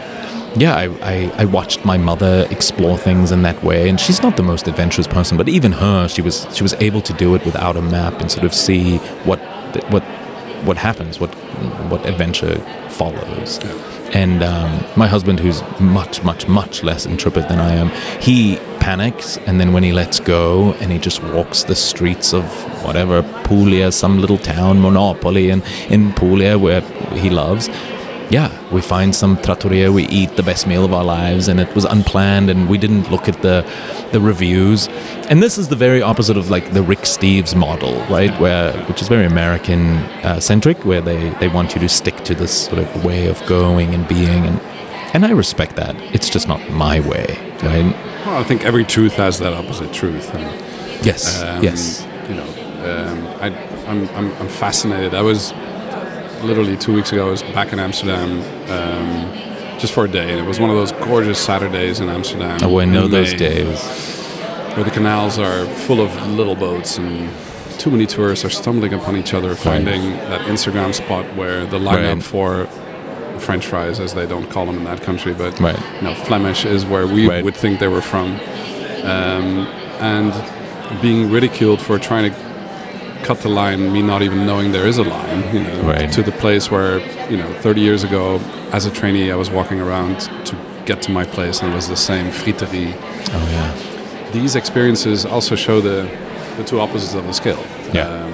yeah, 0.57 0.75
I, 0.75 0.85
I, 1.01 1.31
I 1.37 1.45
watched 1.45 1.85
my 1.85 1.97
mother 1.97 2.47
explore 2.49 2.97
things 2.97 3.31
in 3.31 3.43
that 3.43 3.63
way, 3.63 3.89
and 3.89 3.99
she's 3.99 4.21
not 4.21 4.37
the 4.37 4.43
most 4.43 4.67
adventurous 4.67 5.07
person, 5.07 5.37
but 5.37 5.47
even 5.47 5.71
her, 5.71 6.07
she 6.07 6.21
was 6.21 6.47
she 6.55 6.63
was 6.63 6.73
able 6.75 7.01
to 7.01 7.13
do 7.13 7.35
it 7.35 7.45
without 7.45 7.77
a 7.77 7.81
map 7.81 8.19
and 8.21 8.31
sort 8.31 8.45
of 8.45 8.53
see 8.53 8.97
what 9.25 9.39
what 9.91 10.03
what 10.65 10.77
happens, 10.77 11.19
what 11.19 11.33
what 11.89 12.05
adventure 12.05 12.59
follows. 12.89 13.59
And 14.13 14.41
um, 14.41 14.83
my 14.95 15.07
husband, 15.07 15.39
who's 15.39 15.61
much, 15.79 16.23
much, 16.23 16.47
much 16.47 16.81
less 16.81 17.05
intrepid 17.05 17.49
than 17.49 17.59
I 17.59 17.73
am, 17.73 17.89
he 18.21 18.57
panics, 18.79 19.37
and 19.45 19.59
then 19.59 19.73
when 19.73 19.83
he 19.83 19.91
lets 19.91 20.19
go, 20.19 20.73
and 20.79 20.91
he 20.91 20.97
just 20.97 21.21
walks 21.21 21.63
the 21.63 21.75
streets 21.75 22.33
of 22.33 22.45
whatever 22.85 23.21
Puglia, 23.43 23.91
some 23.91 24.19
little 24.19 24.37
town, 24.37 24.79
Monopoli, 24.79 25.51
and 25.51 25.61
in 25.91 26.13
Puglia 26.13 26.57
where 26.57 26.81
he 27.15 27.29
loves, 27.29 27.69
yeah, 28.29 28.51
we 28.71 28.81
find 28.81 29.15
some 29.15 29.37
trattoria, 29.41 29.91
we 29.91 30.07
eat 30.07 30.35
the 30.35 30.43
best 30.43 30.67
meal 30.67 30.83
of 30.83 30.93
our 30.93 31.03
lives, 31.03 31.47
and 31.47 31.59
it 31.59 31.73
was 31.75 31.85
unplanned, 31.85 32.49
and 32.49 32.67
we 32.69 32.77
didn't 32.77 33.09
look 33.09 33.29
at 33.29 33.41
the 33.41 33.65
the 34.11 34.19
reviews. 34.19 34.87
And 35.29 35.41
this 35.41 35.57
is 35.57 35.67
the 35.69 35.75
very 35.75 36.01
opposite 36.01 36.37
of 36.37 36.49
like 36.49 36.73
the 36.73 36.81
Rick 36.81 36.99
Steves 36.99 37.55
model, 37.55 37.95
right? 38.09 38.37
Where 38.39 38.73
which 38.85 39.01
is 39.01 39.07
very 39.07 39.25
American 39.25 39.97
uh, 40.23 40.39
centric, 40.39 40.83
where 40.85 41.01
they 41.01 41.29
they 41.39 41.47
want 41.47 41.73
you 41.73 41.81
to 41.81 41.89
stick 41.89 42.23
to 42.25 42.35
this 42.35 42.65
sort 42.65 42.79
of 42.79 43.05
way 43.05 43.27
of 43.27 43.43
going 43.45 43.93
and 43.93 44.07
being, 44.07 44.45
and 44.45 44.59
and 45.13 45.25
I 45.25 45.31
respect 45.31 45.75
that. 45.77 45.95
It's 46.13 46.29
just 46.29 46.47
not 46.47 46.69
my 46.69 46.99
way, 46.99 47.37
right? 47.63 47.95
Well, 48.25 48.37
I 48.37 48.43
think 48.43 48.65
every 48.65 48.83
truth 48.83 49.13
has 49.13 49.39
that 49.39 49.53
opposite 49.53 49.93
truth. 49.93 50.33
And, 50.33 50.67
Yes, 51.05 51.43
um, 51.43 51.63
yes, 51.63 52.05
You 52.27 52.35
know, 52.35 52.43
um, 52.83 53.27
I, 53.39 53.47
I'm, 53.87 54.09
I'm, 54.09 54.33
I'm 54.41 54.49
fascinated. 54.49 55.13
I 55.13 55.21
was 55.21 55.53
literally 56.43 56.77
two 56.77 56.93
weeks 56.93 57.11
ago. 57.11 57.27
I 57.27 57.31
was 57.31 57.43
back 57.43 57.73
in 57.73 57.79
Amsterdam 57.79 58.41
um, 58.71 59.79
just 59.79 59.93
for 59.93 60.05
a 60.05 60.07
day, 60.07 60.31
and 60.31 60.39
it 60.39 60.45
was 60.47 60.59
one 60.59 60.69
of 60.69 60.75
those 60.75 60.91
gorgeous 60.91 61.39
Saturdays 61.39 61.99
in 61.99 62.09
Amsterdam. 62.09 62.59
Oh, 62.63 62.79
I 62.79 62.85
know 62.85 63.07
those 63.07 63.33
days. 63.33 63.81
where 64.75 64.83
the 64.83 64.91
canals 64.91 65.39
are 65.39 65.65
full 65.65 66.01
of 66.01 66.11
little 66.31 66.55
boats 66.55 66.97
and. 66.97 67.29
Too 67.79 67.91
many 67.91 68.07
tourists 68.07 68.43
are 68.43 68.49
stumbling 68.49 68.91
upon 68.95 69.15
each 69.15 69.35
other, 69.35 69.53
finding 69.55 70.01
that 70.31 70.41
Instagram 70.47 70.95
spot 70.95 71.25
where 71.35 71.63
the 71.67 71.77
lineup 71.77 72.15
Right. 72.15 72.23
for 72.23 72.65
French 73.39 73.67
fries, 73.67 73.99
as 73.99 74.15
they 74.15 74.25
don't 74.25 74.49
call 74.49 74.65
them 74.65 74.77
in 74.77 74.83
that 74.85 75.03
country, 75.03 75.31
but 75.35 75.59
Right. 75.59 75.77
you 75.97 76.07
know, 76.07 76.15
Flemish 76.15 76.65
is 76.65 76.85
where 76.87 77.05
we 77.05 77.29
Right. 77.29 77.43
would 77.43 77.55
think 77.55 77.79
they 77.79 77.87
were 77.87 78.01
from, 78.01 78.39
um, 79.03 79.67
and 79.99 80.33
being 81.03 81.29
ridiculed 81.29 81.79
for 81.79 81.99
trying 81.99 82.31
to 82.31 82.37
cut 83.27 83.39
the 83.41 83.49
line, 83.49 83.91
me 83.91 84.01
not 84.01 84.21
even 84.21 84.45
knowing 84.45 84.71
there 84.71 84.87
is 84.87 84.97
a 84.97 85.03
line, 85.03 85.39
you 85.55 85.61
know, 85.67 85.81
Right. 85.93 86.11
to 86.13 86.21
the 86.23 86.31
place 86.31 86.71
where 86.71 86.99
you 87.31 87.37
know, 87.37 87.49
30 87.61 87.81
years 87.81 88.03
ago, 88.03 88.39
as 88.71 88.85
a 88.85 88.91
trainee, 88.91 89.31
I 89.31 89.35
was 89.35 89.49
walking 89.49 89.79
around 89.81 90.19
to 90.45 90.55
get 90.85 91.01
to 91.03 91.11
my 91.11 91.25
place, 91.25 91.61
and 91.61 91.71
it 91.71 91.75
was 91.75 91.87
the 91.89 91.97
same 91.97 92.27
friterie. 92.31 92.93
Oh 93.35 93.47
yeah, 93.51 93.71
These 94.31 94.55
experiences 94.55 95.25
also 95.25 95.55
show 95.55 95.81
the 95.81 96.07
the 96.57 96.63
two 96.63 96.79
opposites 96.79 97.13
of 97.13 97.25
the 97.27 97.33
scale. 97.33 97.63
Yeah. 97.93 98.07
Um, 98.07 98.33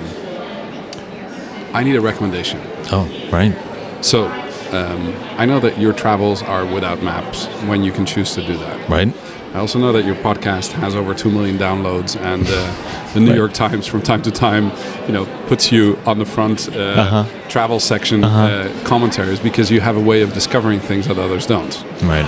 I 1.74 1.84
need 1.84 1.96
a 1.96 2.02
recommendation. 2.02 2.60
oh 2.92 3.08
right, 3.32 3.54
So. 4.02 4.30
Um, 4.74 5.14
I 5.38 5.46
know 5.46 5.60
that 5.60 5.78
your 5.80 5.94
travels 5.94 6.42
are 6.42 6.66
without 6.66 7.02
maps 7.04 7.46
when 7.68 7.84
you 7.84 7.92
can 7.92 8.06
choose 8.06 8.34
to 8.36 8.46
do 8.46 8.58
that. 8.58 8.90
right. 8.90 9.14
I 9.54 9.60
also 9.60 9.78
know 9.78 9.92
that 9.94 10.04
your 10.04 10.16
podcast 10.16 10.72
has 10.72 10.96
over 10.96 11.14
two 11.14 11.30
million 11.30 11.60
downloads, 11.60 12.16
and 12.20 12.42
uh, 12.48 13.14
the 13.14 13.20
New 13.20 13.28
Right. 13.28 13.36
York 13.38 13.54
Times, 13.54 13.86
from 13.86 14.02
time 14.02 14.24
to 14.24 14.32
time, 14.32 14.72
you 15.06 15.14
know, 15.14 15.26
puts 15.48 15.72
you 15.72 15.96
on 16.08 16.18
the 16.18 16.26
front 16.26 16.70
uh, 16.70 16.80
Uh-huh. 16.80 17.26
travel 17.50 17.80
section 17.80 18.24
uh, 18.24 18.68
commentaries 18.84 19.40
because 19.40 19.70
you 19.70 19.80
have 19.80 19.96
a 19.96 20.00
way 20.02 20.24
of 20.24 20.34
discovering 20.34 20.80
things 20.80 21.06
that 21.08 21.20
others 21.20 21.46
don't. 21.46 21.76
Right. 22.02 22.26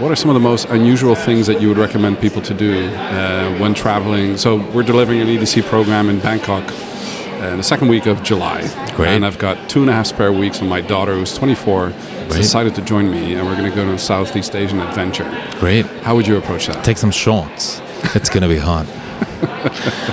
What 0.00 0.12
are 0.12 0.16
some 0.16 0.30
of 0.30 0.34
the 0.34 0.48
most 0.48 0.66
unusual 0.70 1.16
things 1.16 1.46
that 1.48 1.60
you 1.60 1.66
would 1.70 1.76
recommend 1.78 2.20
people 2.20 2.40
to 2.42 2.54
do 2.54 2.86
uh, 2.94 3.58
when 3.58 3.74
traveling? 3.74 4.36
So 4.36 4.54
we're 4.72 4.84
delivering 4.86 5.20
an 5.20 5.26
EDC 5.26 5.64
program 5.64 6.08
in 6.08 6.20
Bangkok 6.20 6.62
uh, 6.70 7.50
in 7.50 7.56
the 7.56 7.64
second 7.64 7.88
week 7.88 8.06
of 8.06 8.22
July, 8.22 8.60
Great. 9.00 9.14
and 9.14 9.26
I've 9.26 9.38
got 9.38 9.68
two 9.68 9.80
and 9.80 9.90
a 9.90 9.92
half 9.92 10.06
spare 10.06 10.32
weeks, 10.32 10.60
and 10.60 10.68
my 10.68 10.80
daughter, 10.80 11.14
who's 11.14 11.34
24, 11.34 11.90
has 11.90 12.36
decided 12.36 12.74
to 12.76 12.82
join 12.82 13.10
me, 13.10 13.34
and 13.34 13.46
we're 13.46 13.56
going 13.56 13.70
to 13.70 13.74
go 13.74 13.82
on 13.82 13.88
a 13.88 13.98
Southeast 13.98 14.54
Asian 14.54 14.80
adventure. 14.80 15.24
Great. 15.58 15.86
How 16.04 16.14
would 16.14 16.26
you 16.26 16.36
approach 16.36 16.66
that? 16.66 16.84
Take 16.84 16.98
some 16.98 17.10
shots. 17.10 17.80
It's 18.14 18.30
gonna 18.30 18.48
be 18.48 18.56
hot. 18.56 18.86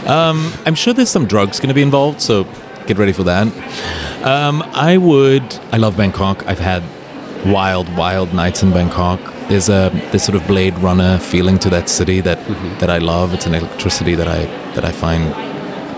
um, 0.08 0.52
I'm 0.66 0.76
sure 0.76 0.94
there's 0.94 1.10
some 1.10 1.26
drugs 1.26 1.60
gonna 1.60 1.74
be 1.74 1.82
involved, 1.82 2.22
so 2.22 2.46
get 2.86 2.98
ready 2.98 3.14
for 3.14 3.24
that. 3.24 3.48
Um, 4.24 4.62
I 4.74 4.98
would. 4.98 5.58
I 5.72 5.78
love 5.78 5.96
Bangkok. 5.98 6.46
I've 6.48 6.60
had 6.60 6.84
wild, 7.46 7.88
wild 7.96 8.34
nights 8.34 8.64
in 8.64 8.72
Bangkok. 8.72 9.20
There's 9.48 9.70
a 9.70 9.90
this 10.12 10.26
sort 10.26 10.36
of 10.36 10.46
Blade 10.48 10.78
Runner 10.80 11.18
feeling 11.18 11.58
to 11.60 11.70
that 11.70 11.88
city 11.90 12.20
that 12.22 12.46
that 12.80 12.90
I 12.90 12.98
love. 12.98 13.34
It's 13.34 13.46
an 13.46 13.54
electricity 13.54 14.16
that 14.16 14.28
I 14.28 14.46
that 14.74 14.84
I 14.84 14.92
find 14.92 15.34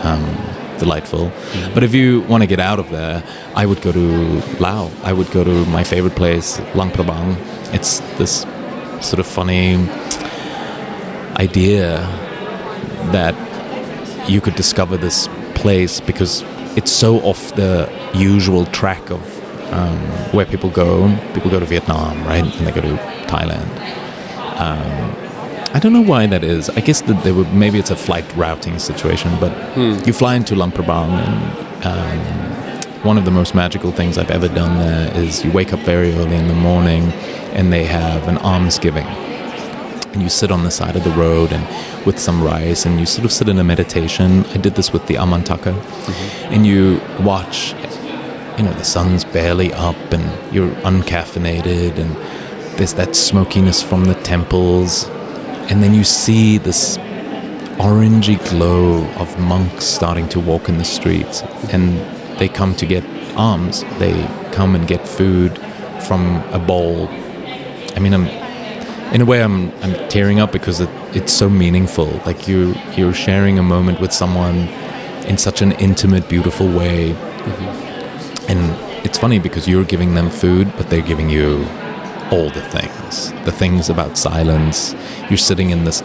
um, 0.05 0.48
delightful. 0.79 1.31
But 1.73 1.83
if 1.83 1.93
you 1.93 2.21
want 2.21 2.41
to 2.43 2.47
get 2.47 2.59
out 2.59 2.79
of 2.79 2.89
there, 2.89 3.23
I 3.55 3.65
would 3.65 3.81
go 3.81 3.91
to 3.91 4.41
Lao. 4.59 4.89
I 5.03 5.13
would 5.13 5.29
go 5.31 5.43
to 5.43 5.65
my 5.65 5.83
favorite 5.83 6.15
place, 6.15 6.59
Luang 6.73 6.91
Prabang. 6.91 7.35
It's 7.73 7.99
this 8.17 8.45
sort 9.01 9.19
of 9.19 9.27
funny 9.27 9.75
idea 11.37 11.99
that 13.11 13.35
you 14.29 14.41
could 14.41 14.55
discover 14.55 14.97
this 14.97 15.27
place 15.55 15.99
because 15.99 16.43
it's 16.75 16.91
so 16.91 17.19
off 17.21 17.55
the 17.55 17.89
usual 18.13 18.65
track 18.67 19.09
of 19.09 19.21
um, 19.73 19.97
where 20.31 20.45
people 20.45 20.69
go. 20.69 21.07
People 21.33 21.51
go 21.51 21.59
to 21.59 21.65
Vietnam, 21.65 22.23
right? 22.25 22.43
And 22.43 22.67
they 22.67 22.71
go 22.71 22.81
to 22.81 22.95
Thailand. 23.27 23.69
Um, 24.59 25.18
I 25.73 25.79
don't 25.79 25.93
know 25.93 26.01
why 26.01 26.25
that 26.27 26.43
is. 26.43 26.69
I 26.69 26.81
guess 26.81 27.01
that 27.01 27.23
they 27.23 27.31
would 27.31 27.53
maybe 27.53 27.77
it's 27.79 27.91
a 27.91 27.95
flight 27.95 28.25
routing 28.35 28.79
situation, 28.79 29.37
but 29.39 29.51
you 30.05 30.13
fly 30.13 30.35
into 30.35 30.55
Luang 30.55 30.71
and 30.73 31.85
um, 31.85 33.03
one 33.03 33.17
of 33.17 33.25
the 33.25 33.31
most 33.31 33.55
magical 33.55 33.91
things 33.91 34.17
I've 34.17 34.31
ever 34.31 34.47
done 34.47 34.77
there 34.79 35.15
is 35.15 35.43
you 35.45 35.51
wake 35.51 35.71
up 35.71 35.79
very 35.81 36.11
early 36.13 36.35
in 36.35 36.47
the 36.47 36.55
morning 36.55 37.03
and 37.53 37.71
they 37.71 37.85
have 37.85 38.27
an 38.27 38.37
almsgiving 38.39 39.05
and 40.13 40.21
you 40.23 40.29
sit 40.29 40.51
on 40.51 40.63
the 40.63 40.71
side 40.71 40.95
of 40.95 41.03
the 41.03 41.11
road 41.11 41.51
and 41.53 41.63
with 42.05 42.17
some 42.19 42.43
rice 42.43 42.85
and 42.85 42.99
you 42.99 43.05
sort 43.05 43.25
of 43.25 43.31
sit 43.31 43.47
in 43.47 43.59
a 43.59 43.63
meditation. 43.63 44.43
I 44.47 44.57
did 44.57 44.75
this 44.75 44.91
with 44.91 45.05
the 45.07 45.15
Amantaka, 45.15 45.73
and 46.51 46.65
you 46.65 46.99
watch. 47.19 47.73
You 48.57 48.65
know, 48.65 48.73
the 48.73 48.83
sun's 48.83 49.23
barely 49.23 49.71
up 49.71 49.95
and 50.11 50.53
you're 50.53 50.71
uncaffeinated, 50.83 51.97
and 51.97 52.13
there's 52.77 52.93
that 52.95 53.15
smokiness 53.15 53.81
from 53.81 54.03
the 54.05 54.15
temples, 54.15 55.07
and 55.69 55.83
then 55.83 55.93
you 55.93 56.03
see 56.03 56.57
this 56.57 56.97
orangey 57.77 58.37
glow 58.49 59.05
of 59.13 59.39
monks 59.39 59.85
starting 59.85 60.27
to 60.29 60.39
walk 60.39 60.67
in 60.67 60.77
the 60.77 60.83
streets, 60.83 61.41
and 61.71 61.97
they 62.39 62.49
come 62.49 62.75
to 62.75 62.85
get 62.85 63.03
alms. 63.37 63.83
They 63.99 64.27
come 64.51 64.75
and 64.75 64.87
get 64.87 65.07
food 65.07 65.57
from 66.07 66.37
a 66.51 66.59
bowl. 66.59 67.07
I 67.95 67.99
mean, 67.99 68.13
I'm 68.13 68.27
in 69.13 69.21
a 69.21 69.25
way 69.25 69.43
I'm 69.43 69.71
I'm 69.83 70.09
tearing 70.09 70.39
up 70.39 70.51
because 70.51 70.81
it, 70.81 70.89
it's 71.13 71.31
so 71.31 71.49
meaningful. 71.49 72.19
Like 72.25 72.47
you 72.47 72.75
you're 72.97 73.13
sharing 73.13 73.59
a 73.59 73.63
moment 73.63 73.99
with 73.99 74.11
someone 74.11 74.67
in 75.25 75.37
such 75.37 75.61
an 75.61 75.73
intimate, 75.73 76.27
beautiful 76.27 76.67
way. 76.67 77.13
Mm-hmm. 77.13 78.51
And 78.51 79.05
it's 79.05 79.19
funny 79.19 79.39
because 79.39 79.67
you're 79.67 79.85
giving 79.85 80.15
them 80.15 80.29
food, 80.29 80.73
but 80.77 80.89
they're 80.89 81.01
giving 81.01 81.29
you 81.29 81.67
all 82.31 82.49
the 82.49 82.61
things. 82.61 83.31
The 83.45 83.51
things 83.51 83.89
about 83.89 84.17
silence. 84.17 84.95
You're 85.29 85.37
sitting 85.37 85.69
in 85.69 85.83
this 85.83 86.03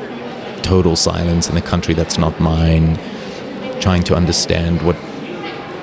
total 0.62 0.97
silence 0.97 1.49
in 1.49 1.57
a 1.57 1.62
country 1.62 1.95
that's 1.95 2.19
not 2.19 2.40
mine, 2.40 2.99
trying 3.81 4.02
to 4.04 4.14
understand 4.14 4.83
what 4.83 4.97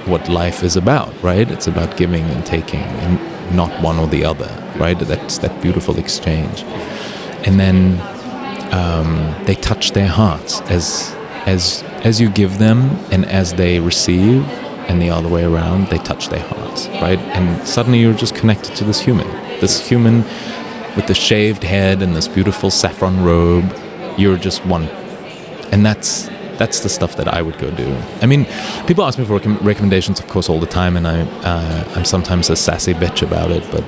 what 0.07 0.27
life 0.27 0.63
is 0.63 0.75
about, 0.75 1.13
right? 1.21 1.49
It's 1.51 1.67
about 1.67 1.95
giving 1.95 2.23
and 2.23 2.43
taking 2.43 2.79
and 2.79 3.55
not 3.55 3.69
one 3.83 3.99
or 3.99 4.07
the 4.07 4.25
other, 4.25 4.49
right? 4.77 4.97
That's 4.97 5.37
that 5.39 5.61
beautiful 5.61 5.99
exchange. 5.99 6.63
And 7.45 7.59
then 7.59 7.99
um, 8.73 9.35
they 9.45 9.55
touch 9.55 9.91
their 9.91 10.07
hearts 10.07 10.61
as 10.61 11.15
as 11.45 11.83
as 12.03 12.21
you 12.21 12.29
give 12.29 12.57
them 12.57 12.89
and 13.11 13.25
as 13.25 13.53
they 13.53 13.79
receive 13.79 14.43
and 14.87 15.01
the 15.01 15.09
other 15.09 15.29
way 15.29 15.43
around 15.43 15.87
they 15.87 15.97
touch 15.99 16.29
their 16.29 16.43
hearts 16.47 16.87
right 17.01 17.19
and 17.35 17.67
suddenly 17.67 17.99
you're 17.99 18.13
just 18.13 18.35
connected 18.35 18.75
to 18.75 18.83
this 18.83 18.99
human 18.99 19.27
this 19.61 19.87
human 19.87 20.23
with 20.95 21.07
the 21.07 21.13
shaved 21.13 21.63
head 21.63 22.01
and 22.01 22.15
this 22.15 22.27
beautiful 22.27 22.69
saffron 22.69 23.23
robe 23.23 23.73
you're 24.17 24.37
just 24.37 24.65
one 24.65 24.83
and 25.71 25.85
that's 25.85 26.29
that's 26.61 26.81
the 26.81 26.89
stuff 26.89 27.15
that 27.15 27.27
I 27.27 27.41
would 27.41 27.57
go 27.57 27.71
do. 27.71 27.97
I 28.21 28.27
mean, 28.27 28.45
people 28.85 29.03
ask 29.03 29.17
me 29.17 29.25
for 29.25 29.39
recom- 29.39 29.63
recommendations, 29.63 30.19
of 30.19 30.27
course, 30.27 30.47
all 30.47 30.59
the 30.59 30.67
time, 30.67 30.95
and 30.95 31.07
I 31.07 31.21
uh, 31.21 31.93
I'm 31.95 32.05
sometimes 32.05 32.51
a 32.51 32.55
sassy 32.55 32.93
bitch 32.93 33.23
about 33.23 33.49
it, 33.49 33.63
but 33.71 33.83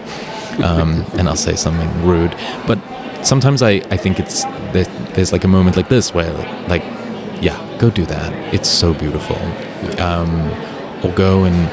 um, 0.64 1.06
and 1.18 1.30
I'll 1.30 1.36
say 1.36 1.56
something 1.56 1.92
rude. 2.04 2.36
But 2.66 2.80
sometimes 3.24 3.62
I, 3.62 3.74
I 3.92 3.98
think 3.98 4.20
it's 4.20 4.44
there, 4.74 4.86
there's 5.14 5.32
like 5.32 5.44
a 5.44 5.48
moment 5.48 5.78
like 5.78 5.90
this 5.90 6.16
where 6.16 6.34
like 6.68 6.84
yeah, 7.44 7.58
go 7.80 7.92
do 7.92 8.06
that. 8.06 8.32
It's 8.54 8.70
so 8.70 8.94
beautiful. 8.94 9.38
Um, 10.02 10.34
or 11.04 11.12
go 11.14 11.44
and 11.44 11.70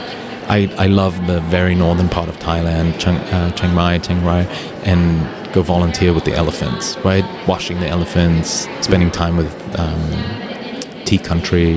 I, 0.51 0.69
I 0.79 0.89
love 0.89 1.29
the 1.29 1.41
very 1.43 1.77
northern 1.77 2.09
part 2.09 2.29
of 2.29 2.37
Thailand, 2.41 2.99
Chiang, 2.99 3.19
uh, 3.19 3.53
Chiang 3.53 3.73
Mai, 3.73 3.99
Chiang 3.99 4.25
Rai, 4.25 4.47
and 4.83 5.55
go 5.55 5.63
volunteer 5.63 6.13
with 6.13 6.25
the 6.25 6.35
elephants, 6.35 6.97
right? 7.05 7.25
Washing 7.47 7.79
the 7.79 7.87
elephants, 7.87 8.67
spending 8.81 9.13
time 9.13 9.37
with 9.37 9.55
um, 9.79 11.05
tea 11.05 11.19
country, 11.19 11.75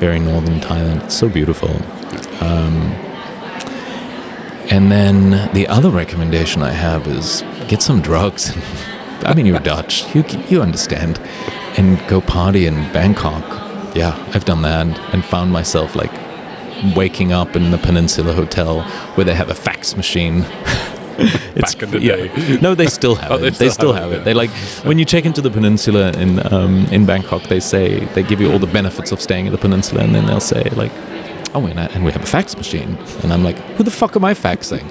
very 0.00 0.18
northern 0.18 0.58
Thailand. 0.58 1.04
It's 1.04 1.14
so 1.14 1.28
beautiful. 1.28 1.70
Um, 2.42 2.92
and 4.72 4.90
then 4.90 5.52
the 5.54 5.68
other 5.68 5.90
recommendation 5.90 6.64
I 6.64 6.72
have 6.72 7.06
is 7.06 7.44
get 7.68 7.80
some 7.80 8.00
drugs. 8.00 8.56
I 9.20 9.34
mean, 9.34 9.46
you're 9.46 9.60
Dutch, 9.60 10.12
you 10.16 10.24
you 10.48 10.62
understand, 10.62 11.20
and 11.78 12.04
go 12.08 12.20
party 12.20 12.66
in 12.66 12.74
Bangkok. 12.92 13.44
Yeah, 13.94 14.16
I've 14.34 14.44
done 14.44 14.62
that 14.62 14.98
and 15.14 15.24
found 15.24 15.52
myself 15.52 15.94
like 15.94 16.25
waking 16.94 17.32
up 17.32 17.56
in 17.56 17.70
the 17.70 17.78
Peninsula 17.78 18.32
Hotel 18.32 18.82
where 19.14 19.24
they 19.24 19.34
have 19.34 19.50
a 19.50 19.54
fax 19.54 19.96
machine 19.96 20.44
It's 21.18 21.74
Back 21.74 21.82
in 21.84 21.90
the 21.92 22.00
yeah. 22.02 22.16
day. 22.16 22.58
No, 22.60 22.74
they 22.74 22.86
still 22.88 23.14
have 23.22 23.30
Oh, 23.32 23.36
it. 23.36 23.40
they 23.40 23.48
They 23.50 23.54
still 23.54 23.70
still, 23.70 23.92
have 23.94 24.02
have 24.02 24.12
it, 24.12 24.16
it. 24.18 24.24
They 24.24 24.34
like 24.34 24.50
when 24.84 24.98
you 24.98 25.06
check 25.06 25.24
into 25.24 25.40
the 25.40 25.50
peninsula 25.50 26.10
in 26.12 26.40
um, 26.52 26.84
in 26.92 27.06
Bangkok. 27.06 27.44
They 27.44 27.58
say 27.60 28.04
they 28.14 28.22
give 28.22 28.38
you 28.38 28.52
all 28.52 28.58
the 28.58 28.66
benefits 28.66 29.12
of 29.12 29.20
staying 29.22 29.46
at 29.46 29.52
the 29.52 29.58
peninsula, 29.58 30.02
and 30.04 30.14
then 30.14 30.26
they'll 30.26 30.40
say 30.40 30.64
like. 30.76 30.92
Oh, 31.54 31.64
and, 31.64 31.80
I, 31.80 31.86
and 31.94 32.04
we 32.04 32.12
have 32.12 32.22
a 32.22 32.26
fax 32.26 32.54
machine, 32.54 32.98
and 33.22 33.32
I'm 33.32 33.42
like, 33.42 33.56
who 33.78 33.82
the 33.82 33.90
fuck 33.90 34.14
am 34.14 34.26
I 34.26 34.34
faxing? 34.34 34.84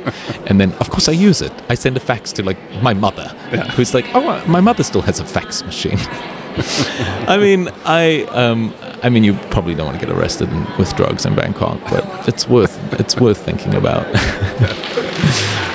and 0.47 0.59
then, 0.59 0.71
of 0.79 0.89
course, 0.89 1.07
I 1.07 1.11
use 1.11 1.39
it. 1.43 1.51
I 1.69 1.75
send 1.75 1.95
a 1.95 1.99
fax 1.99 2.31
to 2.33 2.43
like 2.43 2.57
my 2.81 2.93
mother, 2.95 3.27
who's 3.75 3.93
like, 3.93 4.05
oh, 4.15 4.43
my 4.47 4.61
mother 4.61 4.81
still 4.83 5.03
has 5.03 5.19
a 5.19 5.25
fax 5.25 5.61
machine. 5.63 5.99
I 7.27 7.37
mean, 7.39 7.69
I, 7.85 8.23
um, 8.31 8.73
I 9.05 9.09
mean, 9.09 9.23
you 9.23 9.33
probably 9.51 9.75
don't 9.75 9.85
want 9.85 9.99
to 9.99 10.05
get 10.05 10.15
arrested 10.15 10.49
in, 10.49 10.65
with 10.79 10.95
drugs 10.95 11.25
in 11.25 11.35
Bangkok, 11.35 11.79
but 11.91 12.27
it's 12.27 12.47
worth, 12.49 12.75
it's 12.99 13.15
worth 13.17 13.37
thinking 13.37 13.75
about. 13.75 14.05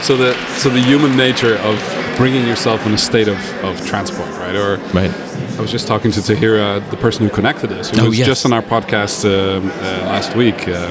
So 0.02 0.16
the 0.16 0.32
so 0.56 0.70
the 0.70 0.80
human 0.80 1.14
nature 1.16 1.56
of 1.58 1.76
bringing 2.16 2.46
yourself 2.46 2.86
in 2.86 2.92
a 2.94 2.98
state 2.98 3.28
of, 3.28 3.36
of 3.62 3.86
transport, 3.86 4.28
right? 4.38 4.56
Or 4.56 4.76
right. 4.94 5.10
I 5.58 5.60
was 5.60 5.70
just 5.70 5.86
talking 5.86 6.10
to 6.12 6.20
Tahira, 6.20 6.80
the 6.90 6.96
person 6.96 7.28
who 7.28 7.30
connected 7.32 7.70
us, 7.70 7.90
who 7.90 8.00
Oh, 8.00 8.08
was 8.08 8.18
yes. 8.18 8.26
just 8.26 8.46
on 8.46 8.52
our 8.54 8.62
podcast 8.62 9.24
um, 9.26 9.66
uh, 9.68 9.70
last 10.08 10.34
week. 10.34 10.66
Uh, 10.66 10.88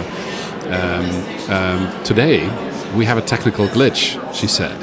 um, 0.69 1.49
um, 1.51 2.03
today, 2.03 2.41
we 2.95 3.03
have 3.05 3.17
a 3.17 3.21
technical 3.23 3.67
glitch, 3.67 4.15
she 4.33 4.45
said. 4.47 4.77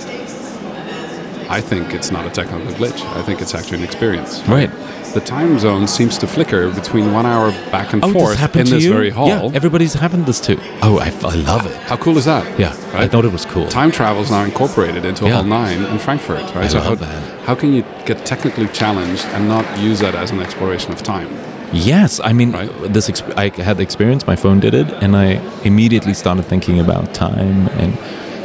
I 1.49 1.61
think 1.61 1.95
it's 1.95 2.11
not 2.11 2.27
a 2.27 2.31
technical 2.31 2.73
glitch. 2.75 3.01
I 3.17 3.23
think 3.23 3.41
it's 3.41 3.55
actually 3.55 3.79
an 3.79 3.85
experience. 3.85 4.41
Right. 4.49 4.71
The 5.15 5.21
time 5.21 5.59
zone 5.59 5.87
seems 5.87 6.19
to 6.19 6.27
flicker 6.27 6.71
between 6.73 7.13
one 7.13 7.25
hour 7.25 7.51
back 7.71 7.93
and 7.95 8.05
Oh, 8.05 8.13
forth 8.13 8.39
this 8.39 8.57
in 8.57 8.67
to 8.67 8.75
this 8.75 8.85
you? 8.85 8.93
very 8.93 9.11
hall. 9.11 9.29
Yeah, 9.29 9.51
everybody's 9.55 9.95
happened 9.95 10.27
this 10.27 10.41
too. 10.41 10.59
Oh, 10.83 10.99
I, 10.99 11.07
I 11.27 11.35
love 11.37 11.65
it. 11.67 11.77
How 11.85 11.97
cool 11.97 12.19
is 12.19 12.25
that? 12.27 12.59
Yeah, 12.59 12.73
I 12.93 13.07
thought 13.09 13.25
it 13.25 13.33
was 13.33 13.47
cool. 13.47 13.67
Time 13.69 13.91
travel 13.91 14.23
is 14.23 14.31
now 14.31 14.43
incorporated 14.45 15.05
into 15.05 15.25
Yeah. 15.25 15.35
Hall 15.37 15.45
9 15.45 15.85
in 15.85 15.99
Frankfurt, 15.99 16.43
right? 16.55 16.57
I 16.65 16.69
so 16.69 16.79
love 16.79 16.87
how, 17.01 17.07
that. 17.07 17.45
how 17.47 17.55
can 17.55 17.73
you 17.73 17.83
get 18.05 18.27
technically 18.27 18.67
challenged 18.69 19.25
and 19.27 19.49
not 19.49 19.65
use 19.79 20.01
that 20.01 20.15
as 20.15 20.33
an 20.33 20.41
exploration 20.41 20.93
of 20.93 21.03
time? 21.03 21.29
Yes, 21.73 22.21
I 22.23 22.33
mean, 22.33 22.53
Right. 22.53 22.93
this. 22.93 23.09
Exp- 23.09 23.33
I 23.37 23.49
had 23.63 23.77
the 23.79 23.83
experience. 23.83 24.27
My 24.27 24.37
phone 24.37 24.61
did 24.61 24.75
it, 24.75 24.89
and 25.03 25.17
I 25.17 25.41
immediately 25.65 26.15
started 26.15 26.45
thinking 26.45 26.79
about 26.79 27.13
time 27.15 27.69
and 27.79 27.97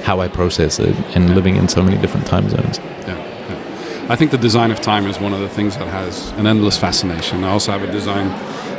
how 0.03 0.19
I 0.21 0.27
process 0.27 0.79
it, 0.79 0.95
and 1.15 1.35
living 1.35 1.55
in 1.55 1.67
so 1.67 1.81
many 1.83 1.97
different 1.97 2.25
time 2.27 2.49
zones. 2.49 2.79
Yeah, 2.79 3.15
yeah. 3.17 4.07
I 4.09 4.15
think 4.15 4.31
the 4.31 4.37
design 4.37 4.71
of 4.71 4.81
time 4.81 5.05
is 5.07 5.19
one 5.19 5.33
of 5.33 5.39
the 5.39 5.49
things 5.49 5.77
that 5.77 5.87
has 5.87 6.31
an 6.31 6.47
endless 6.47 6.77
fascination. 6.77 7.43
I 7.43 7.49
also 7.49 7.71
have 7.71 7.83
a 7.83 7.91
design, 7.91 8.27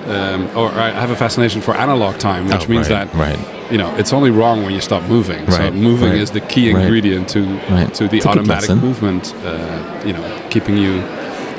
um, 0.09 0.57
or 0.57 0.69
I 0.71 0.91
have 0.91 1.11
a 1.11 1.17
fascination 1.17 1.61
for 1.61 1.75
analog 1.75 2.19
time, 2.19 2.47
which 2.47 2.67
Oh, 2.67 2.71
means 2.71 2.91
right, 2.91 3.11
that 3.11 3.15
right. 3.15 3.39
you 3.73 3.79
know 3.79 3.95
it's 3.97 4.13
only 4.13 4.31
wrong 4.31 4.63
when 4.65 4.75
you 4.75 4.81
stop 4.81 5.03
moving. 5.09 5.49
So 5.51 5.71
moving 5.71 6.11
right, 6.11 6.19
is 6.21 6.31
the 6.33 6.41
key 6.41 6.73
right. 6.73 6.83
ingredient 6.83 7.29
to 7.31 7.41
Right. 7.71 7.95
to 7.95 8.09
the 8.09 8.17
It's 8.19 8.27
automatic 8.27 8.71
movement. 8.77 9.35
Uh, 9.45 10.03
you 10.07 10.13
know, 10.13 10.25
keeping 10.51 10.77
you 10.77 11.03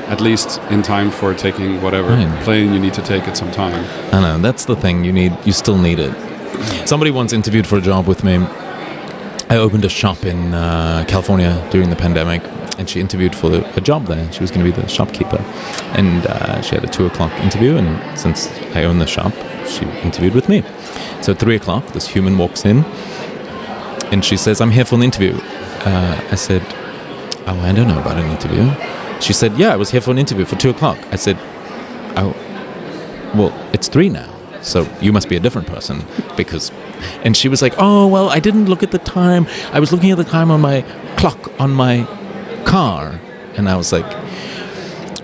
at 0.08 0.20
least 0.20 0.60
in 0.70 0.82
time 0.82 1.10
for 1.10 1.32
taking 1.34 1.80
whatever 1.80 2.08
Right. 2.10 2.44
plane 2.44 2.74
you 2.74 2.78
need 2.78 2.92
to 2.94 3.02
take 3.02 3.26
at 3.26 3.36
some 3.38 3.50
time. 3.50 3.82
I 4.12 4.20
know 4.20 4.38
that's 4.38 4.66
the 4.66 4.76
thing. 4.76 5.02
You 5.04 5.12
need. 5.12 5.32
You 5.46 5.52
still 5.52 5.78
need 5.78 5.98
it. 5.98 6.12
Somebody 6.86 7.10
once 7.10 7.32
interviewed 7.32 7.66
for 7.66 7.78
a 7.78 7.80
job 7.80 8.06
with 8.06 8.22
me. 8.22 8.34
I 9.48 9.58
opened 9.58 9.84
a 9.84 9.88
shop 9.88 10.24
in 10.24 10.54
uh, 10.54 11.04
California 11.06 11.66
during 11.70 11.90
the 11.90 11.96
pandemic, 11.96 12.42
and 12.78 12.88
she 12.88 13.00
interviewed 13.00 13.34
for 13.36 13.54
a 13.76 13.80
job 13.80 14.06
there. 14.06 14.32
She 14.32 14.40
was 14.40 14.50
going 14.50 14.64
to 14.64 14.72
be 14.72 14.82
the 14.82 14.88
shopkeeper, 14.88 15.38
and 15.92 16.26
uh, 16.26 16.62
she 16.62 16.74
had 16.74 16.84
a 16.84 16.88
two 16.88 17.06
o'clock 17.06 17.30
interview. 17.40 17.76
And 17.76 18.18
since 18.18 18.48
I 18.74 18.84
own 18.84 18.98
the 18.98 19.06
shop, 19.06 19.32
she 19.68 19.84
interviewed 20.02 20.34
with 20.34 20.48
me. 20.48 20.62
So 21.20 21.32
at 21.32 21.38
three 21.38 21.56
o'clock, 21.56 21.86
this 21.88 22.08
human 22.08 22.38
walks 22.38 22.64
in, 22.64 22.84
and 24.10 24.24
she 24.24 24.36
says, 24.36 24.60
"I'm 24.60 24.70
here 24.70 24.84
for 24.84 24.94
an 24.96 25.02
interview." 25.02 25.38
Uh, 25.84 26.20
I 26.30 26.34
said, 26.36 26.62
"Oh, 27.46 27.58
I 27.60 27.72
don't 27.72 27.88
know 27.88 28.00
about 28.00 28.16
an 28.16 28.30
interview." 28.30 28.72
She 29.20 29.32
said, 29.34 29.56
"Yeah, 29.58 29.72
I 29.72 29.76
was 29.76 29.90
here 29.90 30.00
for 30.00 30.10
an 30.10 30.18
interview 30.18 30.46
for 30.46 30.56
two 30.56 30.70
o'clock." 30.70 30.98
I 31.12 31.16
said, 31.16 31.36
"Oh, 32.16 32.34
well, 33.34 33.52
it's 33.74 33.88
three 33.88 34.08
now, 34.08 34.32
so 34.62 34.88
you 35.00 35.12
must 35.12 35.28
be 35.28 35.36
a 35.36 35.40
different 35.40 35.68
person 35.68 36.04
because. 36.36 36.72
And 37.24 37.36
she 37.36 37.48
was 37.48 37.62
like, 37.62 37.74
oh, 37.78 38.06
well, 38.06 38.30
I 38.30 38.40
didn't 38.40 38.66
look 38.66 38.82
at 38.82 38.90
the 38.90 38.98
time. 38.98 39.46
I 39.72 39.80
was 39.80 39.92
looking 39.92 40.10
at 40.10 40.18
the 40.18 40.24
time 40.24 40.50
on 40.50 40.60
my 40.60 40.82
clock 41.16 41.50
on 41.60 41.70
my 41.72 42.06
car. 42.64 43.20
And 43.56 43.68
I 43.68 43.76
was 43.76 43.92
like, 43.92 44.06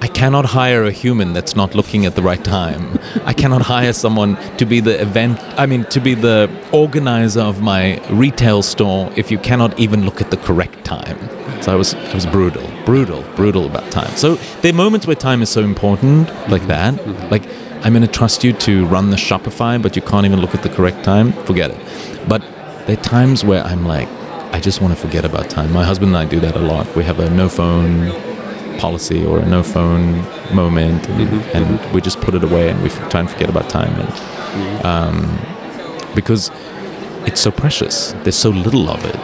I 0.02 0.06
cannot 0.06 0.46
hire 0.46 0.84
a 0.84 0.92
human 0.92 1.34
that's 1.34 1.54
not 1.54 1.75
looking 1.75 2.06
at 2.06 2.14
the 2.14 2.23
right 2.23 2.43
time. 2.43 2.99
I 3.26 3.34
cannot 3.34 3.60
hire 3.60 3.93
someone 3.93 4.36
to 4.56 4.64
be 4.64 4.80
the 4.80 4.99
event, 5.00 5.38
I 5.58 5.66
mean, 5.66 5.84
to 5.86 6.00
be 6.00 6.14
the 6.14 6.50
organizer 6.73 7.40
of 7.40 7.60
my 7.60 8.00
retail 8.08 8.62
store 8.62 9.12
if 9.16 9.30
you 9.30 9.38
cannot 9.38 9.78
even 9.78 10.06
look 10.06 10.23
at 10.23 10.30
the 10.30 10.38
correct 10.38 10.84
time. 10.86 11.19
So 11.62 11.73
I 11.73 11.75
was, 11.75 11.93
I 11.95 12.14
was 12.14 12.25
brutal, 12.25 12.66
brutal, 12.86 13.23
brutal 13.36 13.66
about 13.66 13.90
time. 13.90 14.16
So 14.16 14.36
there 14.62 14.73
are 14.73 14.76
moments 14.76 15.06
where 15.06 15.16
time 15.16 15.43
is 15.43 15.50
so 15.50 15.62
important, 15.62 16.28
like 16.49 16.66
that. 16.69 16.97
Like, 17.30 17.45
I'm 17.82 17.93
going 17.95 18.02
to 18.02 18.08
trust 18.08 18.45
you 18.45 18.52
to 18.52 18.84
run 18.86 19.10
the 19.10 19.16
Shopify, 19.16 19.80
but 19.80 19.97
you 19.97 20.02
can't 20.02 20.26
even 20.26 20.40
look 20.40 20.54
at 20.54 20.62
the 20.62 20.69
correct 20.69 21.02
time. 21.02 21.32
Forget 21.45 21.71
it. 21.71 22.28
But 22.28 22.43
there 22.86 22.99
are 22.99 23.02
times 23.02 23.43
where 23.43 23.64
I'm 23.64 23.86
like, 23.86 24.08
I 24.52 24.60
just 24.60 24.82
want 24.82 24.95
to 24.95 25.00
forget 25.00 25.25
about 25.25 25.49
time. 25.49 25.73
My 25.73 25.84
husband 25.84 26.14
and 26.14 26.16
I 26.19 26.26
do 26.26 26.40
that 26.40 26.56
a 26.56 26.60
lot. 26.60 26.95
We 26.95 27.04
have 27.04 27.21
a 27.21 27.30
no 27.30 27.49
phone 27.49 28.10
policy 28.78 29.25
or 29.25 29.38
a 29.38 29.47
no 29.47 29.62
phone 29.62 30.25
moment, 30.54 31.08
and, 31.08 31.43
and 31.54 31.95
we 31.95 32.00
just 32.00 32.21
put 32.21 32.34
it 32.34 32.45
away 32.45 32.69
and 32.69 32.82
we 32.82 32.90
try 32.90 33.21
and 33.21 33.30
forget 33.30 33.49
about 33.49 33.71
time. 33.71 33.95
And 33.99 34.84
um, 34.84 35.38
because 36.14 36.50
it's 37.30 37.40
so 37.40 37.50
precious, 37.50 38.12
there's 38.25 38.36
so 38.36 38.50
little 38.50 38.88
of 38.90 39.04
it. 39.04 39.14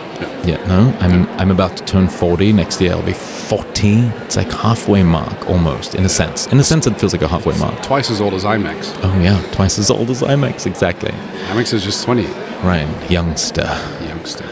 Yeah, 0.46 0.64
no, 0.68 0.96
I'm 1.00 1.26
I'm 1.40 1.50
about 1.50 1.76
to 1.78 1.84
turn 1.84 2.08
40 2.08 2.52
next 2.52 2.80
year. 2.80 2.92
I'll 2.92 3.02
be 3.02 3.12
40. 3.12 3.98
It's 4.24 4.36
like 4.36 4.50
halfway 4.52 5.02
mark 5.02 5.38
almost, 5.48 5.94
in 5.96 6.04
a 6.04 6.08
sense. 6.08 6.46
In 6.52 6.60
a 6.60 6.64
sense, 6.64 6.86
it 6.86 6.98
feels 7.00 7.12
like 7.12 7.22
a 7.22 7.28
halfway 7.28 7.58
mark. 7.58 7.82
Twice 7.82 8.10
as 8.12 8.20
old 8.20 8.32
as 8.34 8.44
IMEX. 8.44 8.96
Oh 9.02 9.20
yeah, 9.20 9.40
twice 9.52 9.76
as 9.78 9.90
old 9.90 10.08
as 10.10 10.22
IMEX, 10.22 10.66
exactly. 10.66 11.10
IMEX 11.50 11.72
is 11.74 11.82
just 11.82 12.04
20, 12.04 12.26
Right, 12.62 12.86
youngster. 13.10 13.66
youngster. 14.02 14.46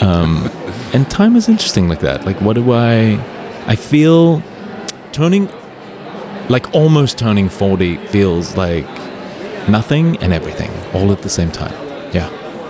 um, 0.00 0.50
And 0.92 1.08
time 1.08 1.36
is 1.36 1.48
interesting 1.48 1.88
like 1.88 2.00
that. 2.00 2.24
Like, 2.26 2.40
what 2.40 2.54
do 2.54 2.72
I. 2.72 3.18
I 3.66 3.76
feel 3.76 4.42
turning. 5.12 5.48
Like, 6.48 6.74
almost 6.74 7.18
turning 7.18 7.48
40 7.48 7.96
feels 8.08 8.56
like 8.56 8.88
nothing 9.68 10.16
and 10.22 10.32
everything 10.32 10.70
all 10.94 11.12
at 11.12 11.20
the 11.22 11.28
same 11.28 11.50
time. 11.52 11.74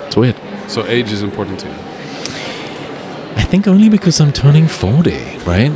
It's 0.09 0.17
weird. 0.17 0.37
So 0.69 0.87
age 0.87 1.13
is 1.13 1.23
important 1.23 1.61
to 1.61 1.67
you. 1.67 1.75
I 3.37 3.45
think 3.45 3.69
only 3.69 3.91
because 3.91 4.23
I'm 4.23 4.33
turning 4.33 4.67
40, 4.67 5.11
right? 5.41 5.71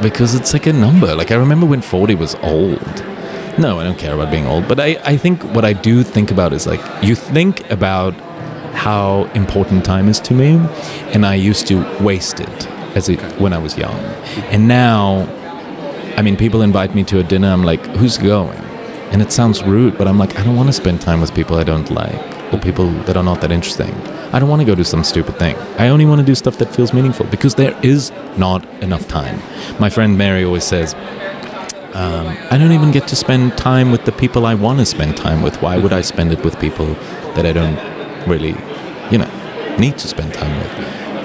Because 0.00 0.36
it's 0.36 0.52
like 0.52 0.66
a 0.66 0.72
number. 0.72 1.12
Like, 1.16 1.32
I 1.32 1.34
remember 1.34 1.66
when 1.66 1.82
40 1.82 2.14
was 2.14 2.36
old. 2.36 3.04
No, 3.58 3.80
I 3.80 3.84
don't 3.84 3.98
care 3.98 4.14
about 4.14 4.30
being 4.30 4.46
old. 4.46 4.68
But 4.68 4.78
I, 4.78 4.96
I 5.04 5.16
think 5.16 5.42
what 5.56 5.64
I 5.64 5.72
do 5.72 6.04
think 6.04 6.30
about 6.30 6.52
is 6.52 6.68
like, 6.68 6.80
you 7.02 7.16
think 7.16 7.68
about 7.68 8.14
how 8.74 9.24
important 9.34 9.84
time 9.84 10.08
is 10.08 10.20
to 10.20 10.34
me, 10.34 10.54
and 11.12 11.26
I 11.26 11.34
used 11.34 11.66
to 11.66 11.82
waste 12.00 12.38
it 12.38 12.66
as 12.94 13.08
it, 13.08 13.20
when 13.40 13.52
I 13.52 13.58
was 13.58 13.76
young. 13.76 13.98
And 14.52 14.68
now, 14.68 15.26
I 16.16 16.22
mean, 16.22 16.36
people 16.36 16.62
invite 16.62 16.94
me 16.94 17.02
to 17.04 17.18
a 17.18 17.24
dinner, 17.24 17.48
I'm 17.48 17.64
like, 17.64 17.84
who's 17.96 18.18
going? 18.18 18.60
And 19.10 19.20
it 19.20 19.32
sounds 19.32 19.64
rude, 19.64 19.98
but 19.98 20.06
I'm 20.06 20.18
like, 20.18 20.38
I 20.38 20.44
don't 20.44 20.54
want 20.54 20.68
to 20.68 20.72
spend 20.72 21.00
time 21.00 21.20
with 21.20 21.34
people 21.34 21.56
I 21.56 21.64
don't 21.64 21.90
like 21.90 22.33
or 22.52 22.58
people 22.58 22.90
that 23.04 23.16
are 23.16 23.22
not 23.22 23.40
that 23.40 23.50
interesting. 23.50 23.92
I 24.32 24.38
don't 24.38 24.48
want 24.48 24.60
to 24.60 24.66
go 24.66 24.74
do 24.74 24.84
some 24.84 25.04
stupid 25.04 25.38
thing. 25.38 25.56
I 25.78 25.88
only 25.88 26.04
want 26.04 26.20
to 26.20 26.26
do 26.26 26.34
stuff 26.34 26.58
that 26.58 26.74
feels 26.74 26.92
meaningful 26.92 27.26
because 27.26 27.54
there 27.54 27.78
is 27.82 28.10
not 28.36 28.64
enough 28.82 29.06
time. 29.08 29.40
My 29.78 29.90
friend 29.90 30.18
Mary 30.18 30.44
always 30.44 30.64
says, 30.64 30.94
um, 31.94 32.36
I 32.50 32.58
don't 32.58 32.72
even 32.72 32.90
get 32.90 33.06
to 33.08 33.16
spend 33.16 33.56
time 33.56 33.92
with 33.92 34.04
the 34.04 34.10
people 34.12 34.46
I 34.46 34.54
want 34.54 34.80
to 34.80 34.86
spend 34.86 35.16
time 35.16 35.42
with. 35.42 35.62
Why 35.62 35.78
would 35.78 35.92
I 35.92 36.00
spend 36.00 36.32
it 36.32 36.44
with 36.44 36.58
people 36.58 36.86
that 37.36 37.46
I 37.46 37.52
don't 37.52 37.78
really, 38.26 38.56
you 39.12 39.18
know, 39.18 39.76
need 39.78 39.98
to 39.98 40.08
spend 40.08 40.34
time 40.34 40.58
with? 40.58 40.72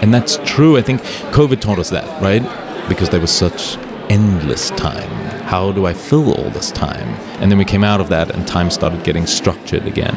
And 0.03 0.13
that's 0.13 0.37
true. 0.45 0.77
I 0.77 0.83
think 0.83 1.01
COVID 1.31 1.59
taught 1.59 1.79
us 1.79 1.89
that, 1.89 2.21
right? 2.21 2.43
Because 2.87 3.09
there 3.09 3.19
was 3.19 3.31
such 3.31 3.77
endless 4.09 4.69
time. 4.71 5.09
How 5.45 5.71
do 5.71 5.87
I 5.87 5.93
fill 5.93 6.33
all 6.33 6.51
this 6.51 6.71
time? 6.71 7.07
And 7.41 7.49
then 7.49 7.57
we 7.57 7.65
came 7.65 7.83
out 7.83 7.99
of 7.99 8.09
that 8.09 8.29
and 8.29 8.47
time 8.47 8.69
started 8.69 9.03
getting 9.03 9.25
structured 9.25 9.87
again. 9.87 10.15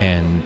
And 0.00 0.44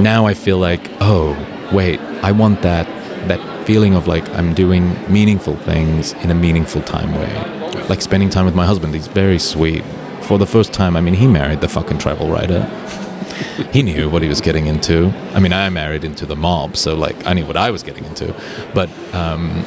now 0.00 0.26
I 0.26 0.34
feel 0.34 0.58
like, 0.58 0.90
oh, 1.00 1.36
wait, 1.72 2.00
I 2.22 2.32
want 2.32 2.62
that 2.62 2.86
that 3.28 3.66
feeling 3.66 3.94
of 3.94 4.06
like 4.06 4.28
I'm 4.30 4.54
doing 4.54 4.94
meaningful 5.12 5.56
things 5.56 6.12
in 6.14 6.30
a 6.30 6.34
meaningful 6.34 6.82
time 6.82 7.14
way. 7.14 7.82
Like 7.88 8.00
spending 8.00 8.30
time 8.30 8.44
with 8.44 8.54
my 8.54 8.66
husband. 8.66 8.94
He's 8.94 9.08
very 9.08 9.38
sweet. 9.38 9.84
For 10.22 10.38
the 10.38 10.46
first 10.46 10.72
time, 10.72 10.96
I 10.96 11.00
mean, 11.00 11.14
he 11.14 11.26
married 11.26 11.60
the 11.60 11.68
fucking 11.68 11.98
travel 11.98 12.28
writer. 12.28 12.64
he 13.72 13.82
knew 13.82 14.08
what 14.08 14.22
he 14.22 14.28
was 14.28 14.40
getting 14.40 14.66
into. 14.66 15.12
I 15.34 15.40
mean, 15.40 15.52
I 15.52 15.68
married 15.70 16.04
into 16.04 16.26
the 16.26 16.36
mob, 16.36 16.76
so 16.76 16.94
like 16.94 17.26
I 17.26 17.32
knew 17.32 17.46
what 17.46 17.56
I 17.56 17.70
was 17.70 17.82
getting 17.82 18.04
into. 18.04 18.34
But 18.74 18.88
um, 19.14 19.64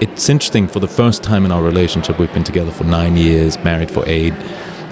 it's 0.00 0.28
interesting. 0.28 0.68
For 0.68 0.80
the 0.80 0.88
first 0.88 1.22
time 1.22 1.44
in 1.44 1.52
our 1.52 1.62
relationship, 1.62 2.18
we've 2.18 2.32
been 2.32 2.44
together 2.44 2.70
for 2.70 2.84
nine 2.84 3.16
years, 3.16 3.58
married 3.58 3.90
for 3.90 4.04
eight. 4.06 4.34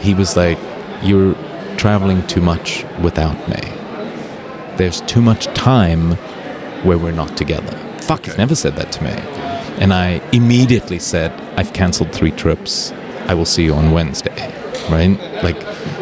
He 0.00 0.14
was 0.14 0.36
like, 0.36 0.58
"You're 1.02 1.34
traveling 1.78 2.26
too 2.26 2.42
much 2.42 2.84
without 3.00 3.38
me. 3.48 3.62
There's 4.76 5.00
too 5.02 5.22
much 5.22 5.46
time 5.54 6.12
where 6.84 6.98
we're 6.98 7.12
not 7.12 7.36
together." 7.36 7.88
fuck, 8.08 8.24
he's 8.24 8.38
never 8.38 8.54
said 8.54 8.74
that 8.76 8.90
to 8.90 9.04
me. 9.04 9.10
And 9.82 9.92
I 9.92 10.22
immediately 10.32 10.98
said, 10.98 11.30
I've 11.58 11.74
cancelled 11.74 12.10
three 12.12 12.30
trips. 12.30 12.90
I 13.26 13.34
will 13.34 13.44
see 13.44 13.64
you 13.64 13.74
on 13.74 13.92
Wednesday. 13.92 14.54
Right? 14.90 15.18
Like, 15.44 15.60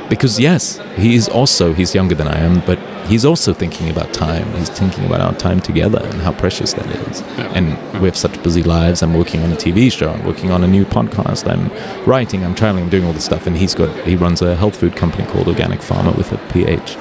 because 0.08 0.38
yes, 0.38 0.80
he 0.96 1.16
is 1.16 1.28
also, 1.28 1.74
he's 1.74 1.94
younger 1.96 2.14
than 2.14 2.28
I 2.28 2.38
am, 2.38 2.60
but 2.60 2.78
he's 3.06 3.24
also 3.24 3.52
thinking 3.54 3.88
about 3.90 4.12
time. 4.12 4.52
He's 4.54 4.68
thinking 4.68 5.04
about 5.06 5.20
our 5.20 5.34
time 5.34 5.60
together 5.60 6.00
and 6.02 6.20
how 6.20 6.32
precious 6.32 6.72
that 6.74 6.86
is. 7.08 7.22
And 7.54 7.76
we 8.00 8.06
have 8.06 8.16
such 8.16 8.42
busy 8.42 8.62
lives. 8.62 9.02
I'm 9.02 9.14
working 9.14 9.42
on 9.42 9.52
a 9.52 9.56
TV 9.56 9.90
show. 9.90 10.10
I'm 10.10 10.24
working 10.24 10.50
on 10.50 10.62
a 10.64 10.66
new 10.66 10.84
podcast. 10.84 11.48
I'm 11.50 11.70
writing. 12.06 12.44
I'm 12.44 12.54
traveling. 12.54 12.84
I'm 12.84 12.90
doing 12.90 13.04
all 13.04 13.12
this 13.12 13.24
stuff. 13.24 13.46
And 13.46 13.56
he's 13.56 13.74
got 13.74 13.88
he 14.06 14.16
runs 14.16 14.42
a 14.42 14.54
health 14.56 14.76
food 14.76 14.94
company 14.96 15.24
called 15.26 15.48
Organic 15.48 15.80
Pharmer 15.80 16.16
with 16.16 16.32
a 16.32 16.38
PH. 16.52 16.96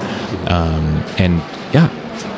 Um, 0.50 1.02
and 1.18 1.34
yeah, 1.74 1.88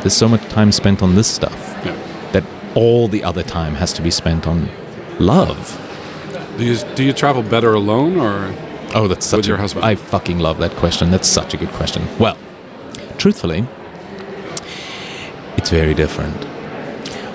there's 0.00 0.16
so 0.16 0.28
much 0.28 0.42
time 0.48 0.72
spent 0.72 1.02
on 1.02 1.14
this 1.14 1.26
stuff 1.28 1.58
Yeah. 1.84 1.96
that 2.32 2.44
all 2.74 3.08
the 3.08 3.22
other 3.24 3.42
time 3.42 3.74
has 3.76 3.92
to 3.94 4.02
be 4.02 4.10
spent 4.10 4.46
on 4.46 4.68
love. 5.18 5.84
Do 6.58 6.64
you 6.64 6.76
do 6.94 7.04
you 7.04 7.12
travel 7.12 7.42
better 7.42 7.74
alone 7.74 8.18
or? 8.18 8.52
Oh, 8.94 9.06
that's 9.06 9.26
such 9.26 9.38
With 9.38 9.46
a, 9.46 9.48
your 9.48 9.58
husband? 9.58 9.84
I 9.84 9.94
fucking 9.96 10.38
love 10.38 10.58
that 10.58 10.72
question. 10.76 11.10
That's 11.10 11.28
such 11.28 11.52
a 11.52 11.56
good 11.58 11.68
question. 11.70 12.02
Well, 12.18 12.36
truthfully, 13.18 13.66
it's 15.56 15.70
very 15.70 15.94
different. 15.94 16.44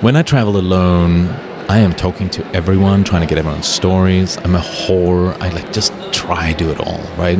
When 0.02 0.16
I 0.16 0.24
travel 0.24 0.58
alone, 0.58 1.28
I 1.70 1.80
am 1.80 1.94
talking 1.94 2.30
to 2.32 2.46
everyone, 2.56 3.04
trying 3.04 3.22
to 3.22 3.28
get 3.28 3.38
everyone's 3.38 3.68
stories. 3.68 4.38
I'm 4.38 4.56
a 4.56 4.60
whore. 4.60 5.40
I 5.40 5.50
like 5.50 5.72
just 5.72 5.94
try 6.12 6.54
to 6.54 6.58
do 6.58 6.72
it 6.72 6.80
all, 6.80 7.02
right? 7.18 7.40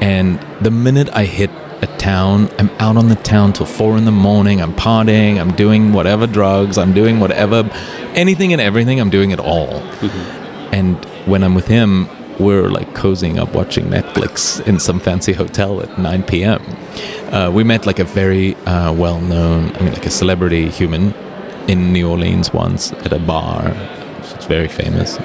And 0.00 0.40
the 0.60 0.70
minute 0.70 1.08
I 1.12 1.24
hit 1.24 1.50
a 1.82 1.86
town, 1.98 2.48
I'm 2.58 2.70
out 2.78 2.96
on 2.96 3.08
the 3.08 3.16
town 3.16 3.52
till 3.52 3.66
four 3.66 3.98
in 3.98 4.04
the 4.04 4.12
morning. 4.12 4.60
I'm 4.60 4.74
partying. 4.74 5.40
I'm 5.40 5.52
doing 5.52 5.92
whatever 5.92 6.26
drugs. 6.26 6.78
I'm 6.78 6.92
doing 6.92 7.20
whatever, 7.20 7.68
anything 8.14 8.52
and 8.52 8.60
everything. 8.60 9.00
I'm 9.00 9.10
doing 9.10 9.32
it 9.32 9.40
all. 9.40 9.80
Mm-hmm. 9.80 10.74
And 10.74 11.04
when 11.26 11.42
I'm 11.42 11.54
with 11.54 11.66
him, 11.66 12.08
we're 12.38 12.68
like 12.68 12.88
cozying 12.94 13.38
up 13.38 13.54
watching 13.54 13.86
Netflix 13.86 14.64
in 14.66 14.78
some 14.78 15.00
fancy 15.00 15.32
hotel 15.32 15.80
at 15.82 15.98
9 15.98 16.22
p.m. 16.24 16.62
Uh, 17.32 17.50
we 17.50 17.64
met 17.64 17.86
like 17.86 17.98
a 17.98 18.04
very 18.04 18.54
uh, 18.66 18.92
well 18.92 19.20
known, 19.20 19.74
I 19.76 19.80
mean, 19.82 19.92
like 19.92 20.06
a 20.06 20.10
celebrity 20.10 20.68
human 20.68 21.14
in 21.68 21.92
New 21.92 22.08
Orleans 22.08 22.52
once 22.52 22.92
at 22.92 23.12
a 23.12 23.18
bar. 23.18 23.72
It's 24.18 24.46
very 24.46 24.68
famous. 24.68 25.18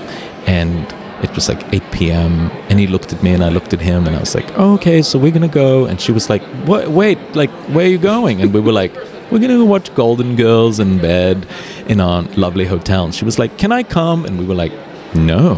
And 0.45 0.93
it 1.23 1.33
was 1.33 1.49
like 1.49 1.73
8 1.73 1.91
p.m. 1.91 2.51
and 2.69 2.79
he 2.79 2.87
looked 2.87 3.11
at 3.11 3.23
me 3.23 3.31
and 3.33 3.43
I 3.43 3.49
looked 3.49 3.73
at 3.73 3.81
him 3.81 4.05
and 4.05 4.15
I 4.15 4.19
was 4.19 4.35
like, 4.35 4.47
oh, 4.57 4.75
okay, 4.75 5.01
so 5.01 5.17
we're 5.17 5.31
gonna 5.31 5.47
go. 5.47 5.85
And 5.85 5.99
she 5.99 6.11
was 6.11 6.29
like, 6.29 6.43
what? 6.67 6.89
Wait, 6.89 7.17
like, 7.35 7.49
where 7.73 7.85
are 7.85 7.89
you 7.89 7.97
going? 7.97 8.41
And 8.41 8.53
we 8.53 8.59
were 8.59 8.71
like, 8.71 8.93
we're 9.31 9.39
gonna 9.39 9.57
go 9.57 9.65
watch 9.65 9.93
Golden 9.95 10.35
Girls 10.35 10.79
in 10.79 10.99
bed 10.99 11.47
in 11.87 11.99
our 11.99 12.21
lovely 12.35 12.65
hotel. 12.65 13.05
And 13.05 13.15
she 13.15 13.25
was 13.25 13.39
like, 13.39 13.57
can 13.57 13.71
I 13.71 13.83
come? 13.83 14.25
And 14.25 14.37
we 14.37 14.45
were 14.45 14.55
like, 14.55 14.71
no, 15.15 15.55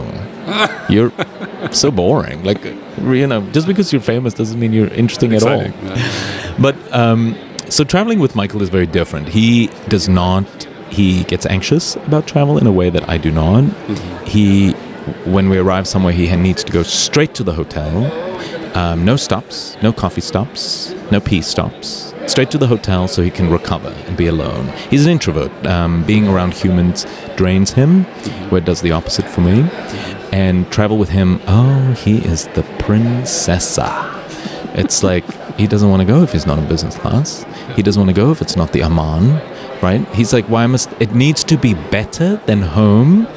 you're 0.89 1.11
so 1.71 1.91
boring. 1.91 2.43
Like, 2.43 2.63
you 2.63 3.27
know, 3.27 3.41
just 3.51 3.67
because 3.67 3.91
you're 3.91 4.01
famous 4.01 4.33
doesn't 4.33 4.59
mean 4.59 4.73
you're 4.73 4.93
interesting 4.93 5.33
at 5.33 5.43
all. 5.43 5.63
Yeah. 5.63 6.35
But 6.59 6.75
um, 6.93 7.37
so 7.69 7.85
traveling 7.85 8.19
with 8.19 8.35
Michael 8.35 8.61
is 8.61 8.67
very 8.67 8.85
different. 8.85 9.29
He 9.29 9.67
does 9.87 10.09
not. 10.09 10.45
He 10.89 11.23
gets 11.23 11.45
anxious 11.45 11.95
about 11.95 12.27
travel 12.27 12.57
in 12.57 12.67
a 12.67 12.71
way 12.71 12.89
that 12.89 13.07
I 13.07 13.17
do 13.17 13.31
not. 13.31 13.63
He, 14.27 14.71
when 15.23 15.47
we 15.49 15.57
arrive 15.57 15.87
somewhere, 15.87 16.11
he 16.11 16.35
needs 16.35 16.65
to 16.65 16.71
go 16.73 16.83
straight 16.83 17.33
to 17.35 17.43
the 17.43 17.53
hotel. 17.53 18.11
Um, 18.75 19.05
no 19.05 19.15
stops, 19.15 19.77
no 19.81 19.93
coffee 19.93 20.21
stops, 20.21 20.93
no 21.11 21.19
pee 21.19 21.41
stops. 21.41 22.13
Straight 22.27 22.51
to 22.51 22.57
the 22.57 22.67
hotel 22.67 23.07
so 23.07 23.23
he 23.23 23.31
can 23.31 23.49
recover 23.49 23.89
and 24.05 24.15
be 24.15 24.27
alone. 24.27 24.67
He's 24.89 25.05
an 25.05 25.11
introvert. 25.11 25.51
Um, 25.65 26.03
being 26.03 26.27
around 26.27 26.53
humans 26.53 27.05
drains 27.35 27.71
him, 27.71 28.03
where 28.49 28.59
it 28.59 28.65
does 28.65 28.81
the 28.81 28.91
opposite 28.91 29.27
for 29.27 29.41
me. 29.41 29.63
And 30.31 30.71
travel 30.71 30.97
with 30.97 31.09
him, 31.09 31.41
oh, 31.47 31.93
he 31.93 32.17
is 32.17 32.47
the 32.49 32.61
princessa. 32.79 34.15
It's 34.77 35.03
like 35.09 35.25
he 35.55 35.67
doesn't 35.67 35.89
want 35.89 36.01
to 36.01 36.05
go 36.05 36.23
if 36.23 36.31
he's 36.31 36.45
not 36.45 36.59
in 36.59 36.67
business 36.67 36.97
class. 36.97 37.45
He 37.75 37.81
doesn't 37.81 37.99
want 37.99 38.15
to 38.15 38.19
go 38.19 38.31
if 38.31 38.41
it's 38.41 38.55
not 38.55 38.71
the 38.71 38.83
Aman, 38.83 39.41
right? 39.81 40.07
He's 40.15 40.33
like, 40.33 40.45
why 40.45 40.65
must 40.67 40.89
it 40.99 41.13
needs 41.13 41.43
to 41.45 41.57
be 41.57 41.73
better 41.73 42.37
than 42.45 42.61
home? 42.61 43.27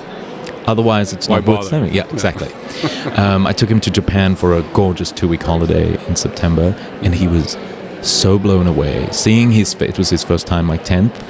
Otherwise, 0.67 1.13
it's 1.13 1.29
Why 1.29 1.41
not 1.41 1.47
worth 1.49 1.69
saving. 1.69 1.93
Yeah, 1.93 2.07
exactly. 2.11 2.53
um, 3.17 3.47
I 3.47 3.53
took 3.53 3.69
him 3.69 3.81
to 3.81 3.91
Japan 3.91 4.37
for 4.37 4.55
a 4.55 4.63
gorgeous 4.73 5.11
two-week 5.11 5.43
holiday 5.43 5.95
in 6.07 6.15
September, 6.15 6.77
and 7.03 7.15
he 7.15 7.27
was 7.27 7.57
so 8.03 8.39
blown 8.39 8.67
away. 8.67 9.09
Seeing 9.11 9.53
his 9.53 9.75
face, 9.75 9.91
it 9.91 9.99
was 9.99 10.11
his 10.11 10.23
first 10.23 10.47
time, 10.47 10.69
like 10.69 10.85
tenth, 10.85 11.21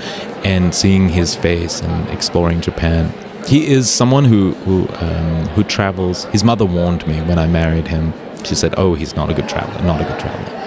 and 0.44 0.74
seeing 0.74 1.08
his 1.08 1.34
face 1.34 1.80
and 1.80 2.08
exploring 2.10 2.60
Japan. 2.60 3.12
He 3.46 3.66
is 3.66 3.90
someone 3.90 4.24
who 4.24 4.52
who 4.52 4.88
um, 4.94 5.46
who 5.54 5.64
travels. 5.64 6.24
His 6.26 6.44
mother 6.44 6.64
warned 6.64 7.06
me 7.06 7.20
when 7.22 7.38
I 7.38 7.46
married 7.46 7.88
him. 7.88 8.12
She 8.44 8.54
said, 8.54 8.74
"Oh, 8.76 8.94
he's 8.94 9.14
not 9.14 9.30
a 9.30 9.34
good 9.34 9.48
traveler. 9.48 9.84
Not 9.84 10.00
a 10.00 10.04
good 10.04 10.18
traveler." 10.18 10.62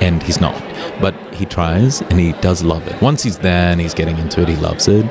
and 0.00 0.22
he's 0.22 0.40
not. 0.40 0.54
But 1.00 1.14
he 1.34 1.44
tries 1.44 2.00
and 2.02 2.18
he 2.18 2.32
does 2.32 2.62
love 2.62 2.86
it. 2.88 3.00
Once 3.00 3.22
he's 3.22 3.38
there 3.38 3.70
and 3.72 3.80
he's 3.80 3.94
getting 3.94 4.18
into 4.18 4.42
it, 4.42 4.48
he 4.48 4.56
loves 4.56 4.88
it. 4.88 5.06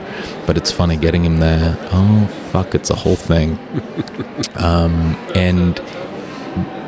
But 0.46 0.58
it's 0.58 0.72
funny 0.72 0.98
getting 0.98 1.24
him 1.24 1.40
there. 1.40 1.78
Oh 1.92 2.28
fuck, 2.52 2.76
it's 2.76 2.90
a 2.90 2.96
whole 2.96 3.16
thing. 3.16 3.60
um, 4.56 5.16
and 5.36 5.82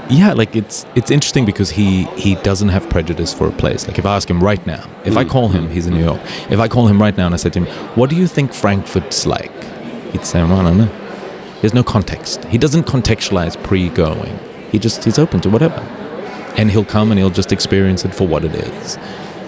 yeah, 0.09 0.33
like 0.33 0.55
it's 0.55 0.85
it's 0.95 1.11
interesting 1.11 1.45
because 1.45 1.69
he 1.69 2.03
he 2.15 2.35
doesn't 2.35 2.69
have 2.69 2.89
prejudice 2.89 3.33
for 3.33 3.47
a 3.47 3.51
place. 3.51 3.87
Like 3.87 3.99
if 3.99 4.05
I 4.05 4.15
ask 4.15 4.29
him 4.29 4.43
right 4.43 4.65
now, 4.65 4.89
if 5.05 5.15
I 5.15 5.23
call 5.23 5.49
him, 5.49 5.69
he's 5.69 5.87
in 5.87 5.93
New 5.93 6.03
York. 6.03 6.21
If 6.49 6.59
I 6.59 6.67
call 6.67 6.87
him 6.87 7.01
right 7.01 7.15
now 7.15 7.25
and 7.27 7.33
I 7.33 7.37
said 7.37 7.53
to 7.53 7.63
him, 7.63 7.67
"What 7.95 8.09
do 8.09 8.15
you 8.15 8.27
think 8.27 8.53
Frankfurt's 8.53 9.25
like?" 9.25 9.51
He'd 10.11 10.25
say, 10.25 10.41
"Well, 10.43 10.59
I 10.59 10.63
don't 10.63 10.77
know." 10.77 10.89
There's 11.61 11.73
no 11.73 11.83
context. 11.83 12.45
He 12.45 12.57
doesn't 12.57 12.85
contextualize 12.85 13.61
pre-going. 13.63 14.39
He 14.71 14.79
just 14.79 15.03
he's 15.03 15.19
open 15.19 15.41
to 15.41 15.49
whatever 15.49 15.85
and 16.59 16.69
he'll 16.69 16.85
come 16.85 17.11
and 17.11 17.17
he'll 17.17 17.29
just 17.29 17.51
experience 17.51 18.03
it 18.03 18.13
for 18.13 18.27
what 18.27 18.43
it 18.43 18.53
is. 18.53 18.97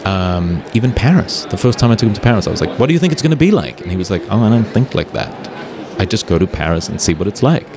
Um, 0.06 0.64
even 0.74 0.94
Paris. 0.94 1.46
The 1.46 1.58
first 1.58 1.78
time 1.78 1.92
I 1.92 1.96
took 1.96 2.08
him 2.08 2.16
to 2.16 2.22
Paris, 2.22 2.48
I 2.48 2.52
was 2.52 2.62
like, 2.62 2.80
"What 2.80 2.88
do 2.88 2.94
you 2.94 3.00
think 3.00 3.12
it's 3.12 3.22
going 3.22 3.32
to 3.32 3.38
be 3.38 3.52
like?" 3.52 3.82
And 3.82 3.92
he 3.92 3.98
was 3.98 4.10
like, 4.10 4.24
"Oh, 4.30 4.42
I 4.44 4.50
don't 4.50 4.64
think 4.66 4.96
like 4.96 5.12
that. 5.12 5.50
I 6.00 6.06
just 6.06 6.26
go 6.26 6.40
to 6.40 6.48
Paris 6.48 6.90
and 6.90 7.00
see 7.00 7.14
what 7.14 7.28
it's 7.28 7.44
like." 7.44 7.68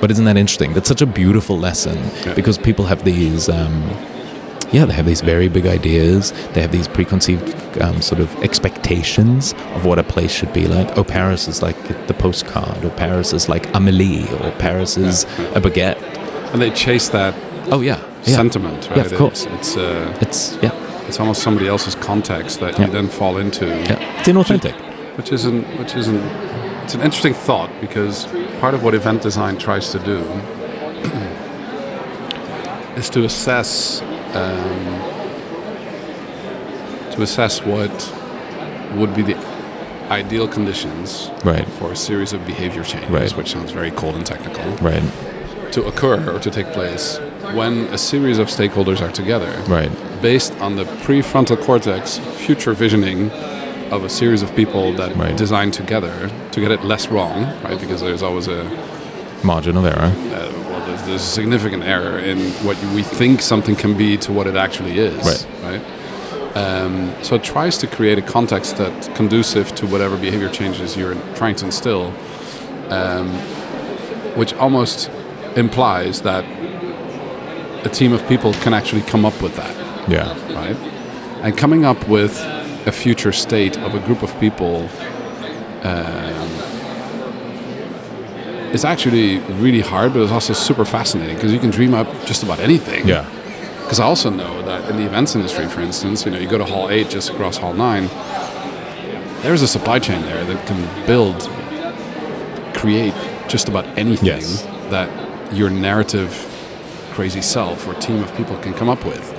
But 0.00 0.10
isn't 0.10 0.24
that 0.24 0.36
interesting? 0.36 0.72
That's 0.72 0.88
such 0.88 1.02
a 1.02 1.06
beautiful 1.06 1.58
lesson 1.58 1.98
because 2.34 2.56
people 2.56 2.86
have 2.86 3.04
these. 3.04 3.48
Um, 3.48 3.82
yeah, 4.72 4.84
they 4.86 4.94
have 4.94 5.06
these 5.06 5.20
very 5.20 5.48
big 5.48 5.66
ideas. 5.66 6.32
They 6.52 6.60
have 6.62 6.72
these 6.72 6.88
preconceived 6.88 7.54
um, 7.80 8.00
sort 8.02 8.20
of 8.20 8.34
expectations 8.42 9.52
of 9.74 9.84
what 9.84 9.98
a 9.98 10.02
place 10.02 10.32
should 10.32 10.52
be 10.52 10.66
like. 10.66 10.96
Oh, 10.98 11.04
Paris 11.04 11.46
is 11.48 11.62
like 11.62 11.76
the 12.06 12.14
postcard, 12.14 12.84
or 12.84 12.90
Paris 12.90 13.32
is 13.32 13.48
like 13.48 13.72
Amelie, 13.74 14.28
or 14.40 14.50
Paris 14.52 14.96
is 14.96 15.24
a 15.54 15.60
baguette. 15.60 16.00
And 16.52 16.60
they 16.62 16.70
chase 16.70 17.08
that 17.10 17.34
Oh 17.70 17.80
yeah, 17.80 17.98
yeah. 18.24 18.36
sentiment, 18.36 18.88
right? 18.90 18.98
Yeah, 18.98 19.04
of 19.04 19.14
course. 19.14 19.44
It's 19.46 19.54
it's, 19.54 19.76
uh, 19.76 20.18
It's 20.20 20.58
yeah, 20.62 20.72
it's 21.08 21.18
almost 21.20 21.42
somebody 21.42 21.66
else's 21.68 21.94
context 21.96 22.60
that 22.60 22.78
Yeah. 22.78 22.86
you 22.86 22.92
then 22.92 23.08
fall 23.08 23.38
into, 23.38 23.66
yeah. 23.66 24.18
It's 24.20 24.28
inauthentic. 24.28 24.74
which 25.16 25.32
isn't 25.32 25.64
which 25.78 25.94
isn't. 25.94 26.20
It's 26.84 26.94
an 26.94 27.00
interesting 27.00 27.32
thought 27.34 27.70
because 27.80 28.26
part 28.60 28.74
of 28.74 28.82
what 28.84 28.94
event 28.94 29.22
design 29.22 29.56
tries 29.56 29.90
to 29.92 29.98
do 30.00 30.20
is 32.96 33.08
to 33.10 33.24
assess 33.24 34.00
um, 34.34 35.00
to 37.12 37.22
assess 37.22 37.62
what 37.64 38.12
would 38.96 39.14
be 39.14 39.22
the 39.22 39.36
ideal 40.10 40.46
conditions 40.48 41.30
Right. 41.44 41.66
for 41.78 41.92
a 41.92 41.96
series 41.96 42.32
of 42.32 42.44
behavior 42.46 42.82
changes, 42.84 43.10
Right. 43.10 43.30
which 43.36 43.52
sounds 43.52 43.70
very 43.72 43.90
cold 43.90 44.14
and 44.16 44.26
technical. 44.26 44.64
Right. 44.80 45.02
to 45.72 45.82
occur 45.86 46.30
or 46.32 46.38
to 46.38 46.50
take 46.52 46.68
place 46.72 47.18
when 47.52 47.88
a 47.92 47.98
series 47.98 48.38
of 48.38 48.46
stakeholders 48.46 49.00
are 49.02 49.10
together 49.10 49.52
Right. 49.66 49.90
based 50.22 50.52
on 50.60 50.76
the 50.76 50.84
prefrontal 50.84 51.60
cortex 51.60 52.18
future 52.36 52.74
visioning 52.74 53.32
of 53.90 54.04
a 54.04 54.08
series 54.08 54.40
of 54.42 54.54
people 54.54 54.92
that 54.92 55.16
Right. 55.16 55.36
design 55.36 55.72
together 55.72 56.30
to 56.52 56.60
get 56.60 56.70
it 56.70 56.84
less 56.84 57.08
wrong 57.08 57.48
right 57.64 57.80
because 57.80 58.00
there's 58.02 58.22
always 58.22 58.46
a 58.46 58.64
Margin 59.42 59.76
of 59.76 59.84
error. 59.84 60.12
uh, 60.32 60.63
there's, 61.06 61.22
a 61.22 61.24
significant 61.24 61.82
error 61.84 62.18
in 62.18 62.38
what 62.66 62.76
we 62.94 63.02
think 63.02 63.40
something 63.42 63.76
can 63.76 63.96
be 63.96 64.16
to 64.18 64.32
what 64.32 64.46
it 64.46 64.56
actually 64.56 64.98
is 64.98 65.16
Right. 65.24 65.46
right 65.62 65.82
um, 66.56 67.12
so 67.22 67.34
it 67.34 67.42
tries 67.42 67.78
to 67.78 67.86
create 67.88 68.16
a 68.18 68.22
context 68.22 68.76
that's 68.76 69.08
conducive 69.08 69.74
to 69.76 69.86
whatever 69.86 70.16
behavior 70.16 70.48
changes 70.48 70.96
you're 70.96 71.14
trying 71.34 71.56
to 71.56 71.64
instill 71.66 72.12
um, 72.90 73.28
which 74.36 74.52
almost 74.54 75.10
implies 75.56 76.22
that 76.22 76.44
a 77.84 77.88
team 77.88 78.12
of 78.12 78.26
people 78.28 78.52
can 78.54 78.72
actually 78.74 79.02
come 79.02 79.24
up 79.24 79.40
with 79.42 79.54
that, 79.56 79.74
Yeah. 80.10 80.32
right? 80.54 80.76
And 81.42 81.56
coming 81.56 81.84
up 81.84 82.08
with 82.08 82.34
a 82.86 82.92
future 82.92 83.30
state 83.32 83.76
of 83.78 83.94
a 83.94 83.98
group 84.00 84.22
of 84.22 84.38
people 84.40 84.88
um, 85.82 86.48
is 88.74 88.84
actually 88.84 89.38
really 89.62 89.80
hard, 89.80 90.12
but 90.12 90.20
it's 90.22 90.32
also 90.32 90.52
super 90.52 90.84
fascinating 90.84 91.36
because 91.36 91.52
you 91.52 91.58
can 91.60 91.70
dream 91.70 91.94
up 91.94 92.08
just 92.26 92.42
about 92.42 92.58
anything. 92.58 93.06
Yeah. 93.06 93.24
Because 93.82 94.00
I 94.00 94.04
also 94.04 94.30
know 94.30 94.62
that 94.62 94.90
in 94.90 94.96
the 94.96 95.04
events 95.06 95.34
industry, 95.36 95.68
for 95.68 95.80
instance, 95.80 96.24
you 96.24 96.32
know, 96.32 96.38
you 96.38 96.48
go 96.48 96.58
to 96.58 96.64
Hall 96.64 96.88
8 96.90 97.08
just 97.08 97.30
across 97.30 97.56
Hall 97.58 97.72
9, 97.74 98.08
there's 99.42 99.62
a 99.62 99.68
supply 99.68 99.98
chain 99.98 100.22
there 100.22 100.44
that 100.44 100.66
can 100.66 101.06
build, 101.06 101.48
create 102.74 103.14
just 103.46 103.68
about 103.68 103.84
anything 103.96 104.26
Yes. 104.26 104.62
that 104.90 105.08
your 105.54 105.70
narrative 105.70 106.30
crazy 107.12 107.42
self 107.42 107.86
or 107.86 107.94
team 107.94 108.22
of 108.24 108.34
people 108.36 108.56
can 108.56 108.74
come 108.74 108.88
up 108.88 109.04
with. 109.04 109.32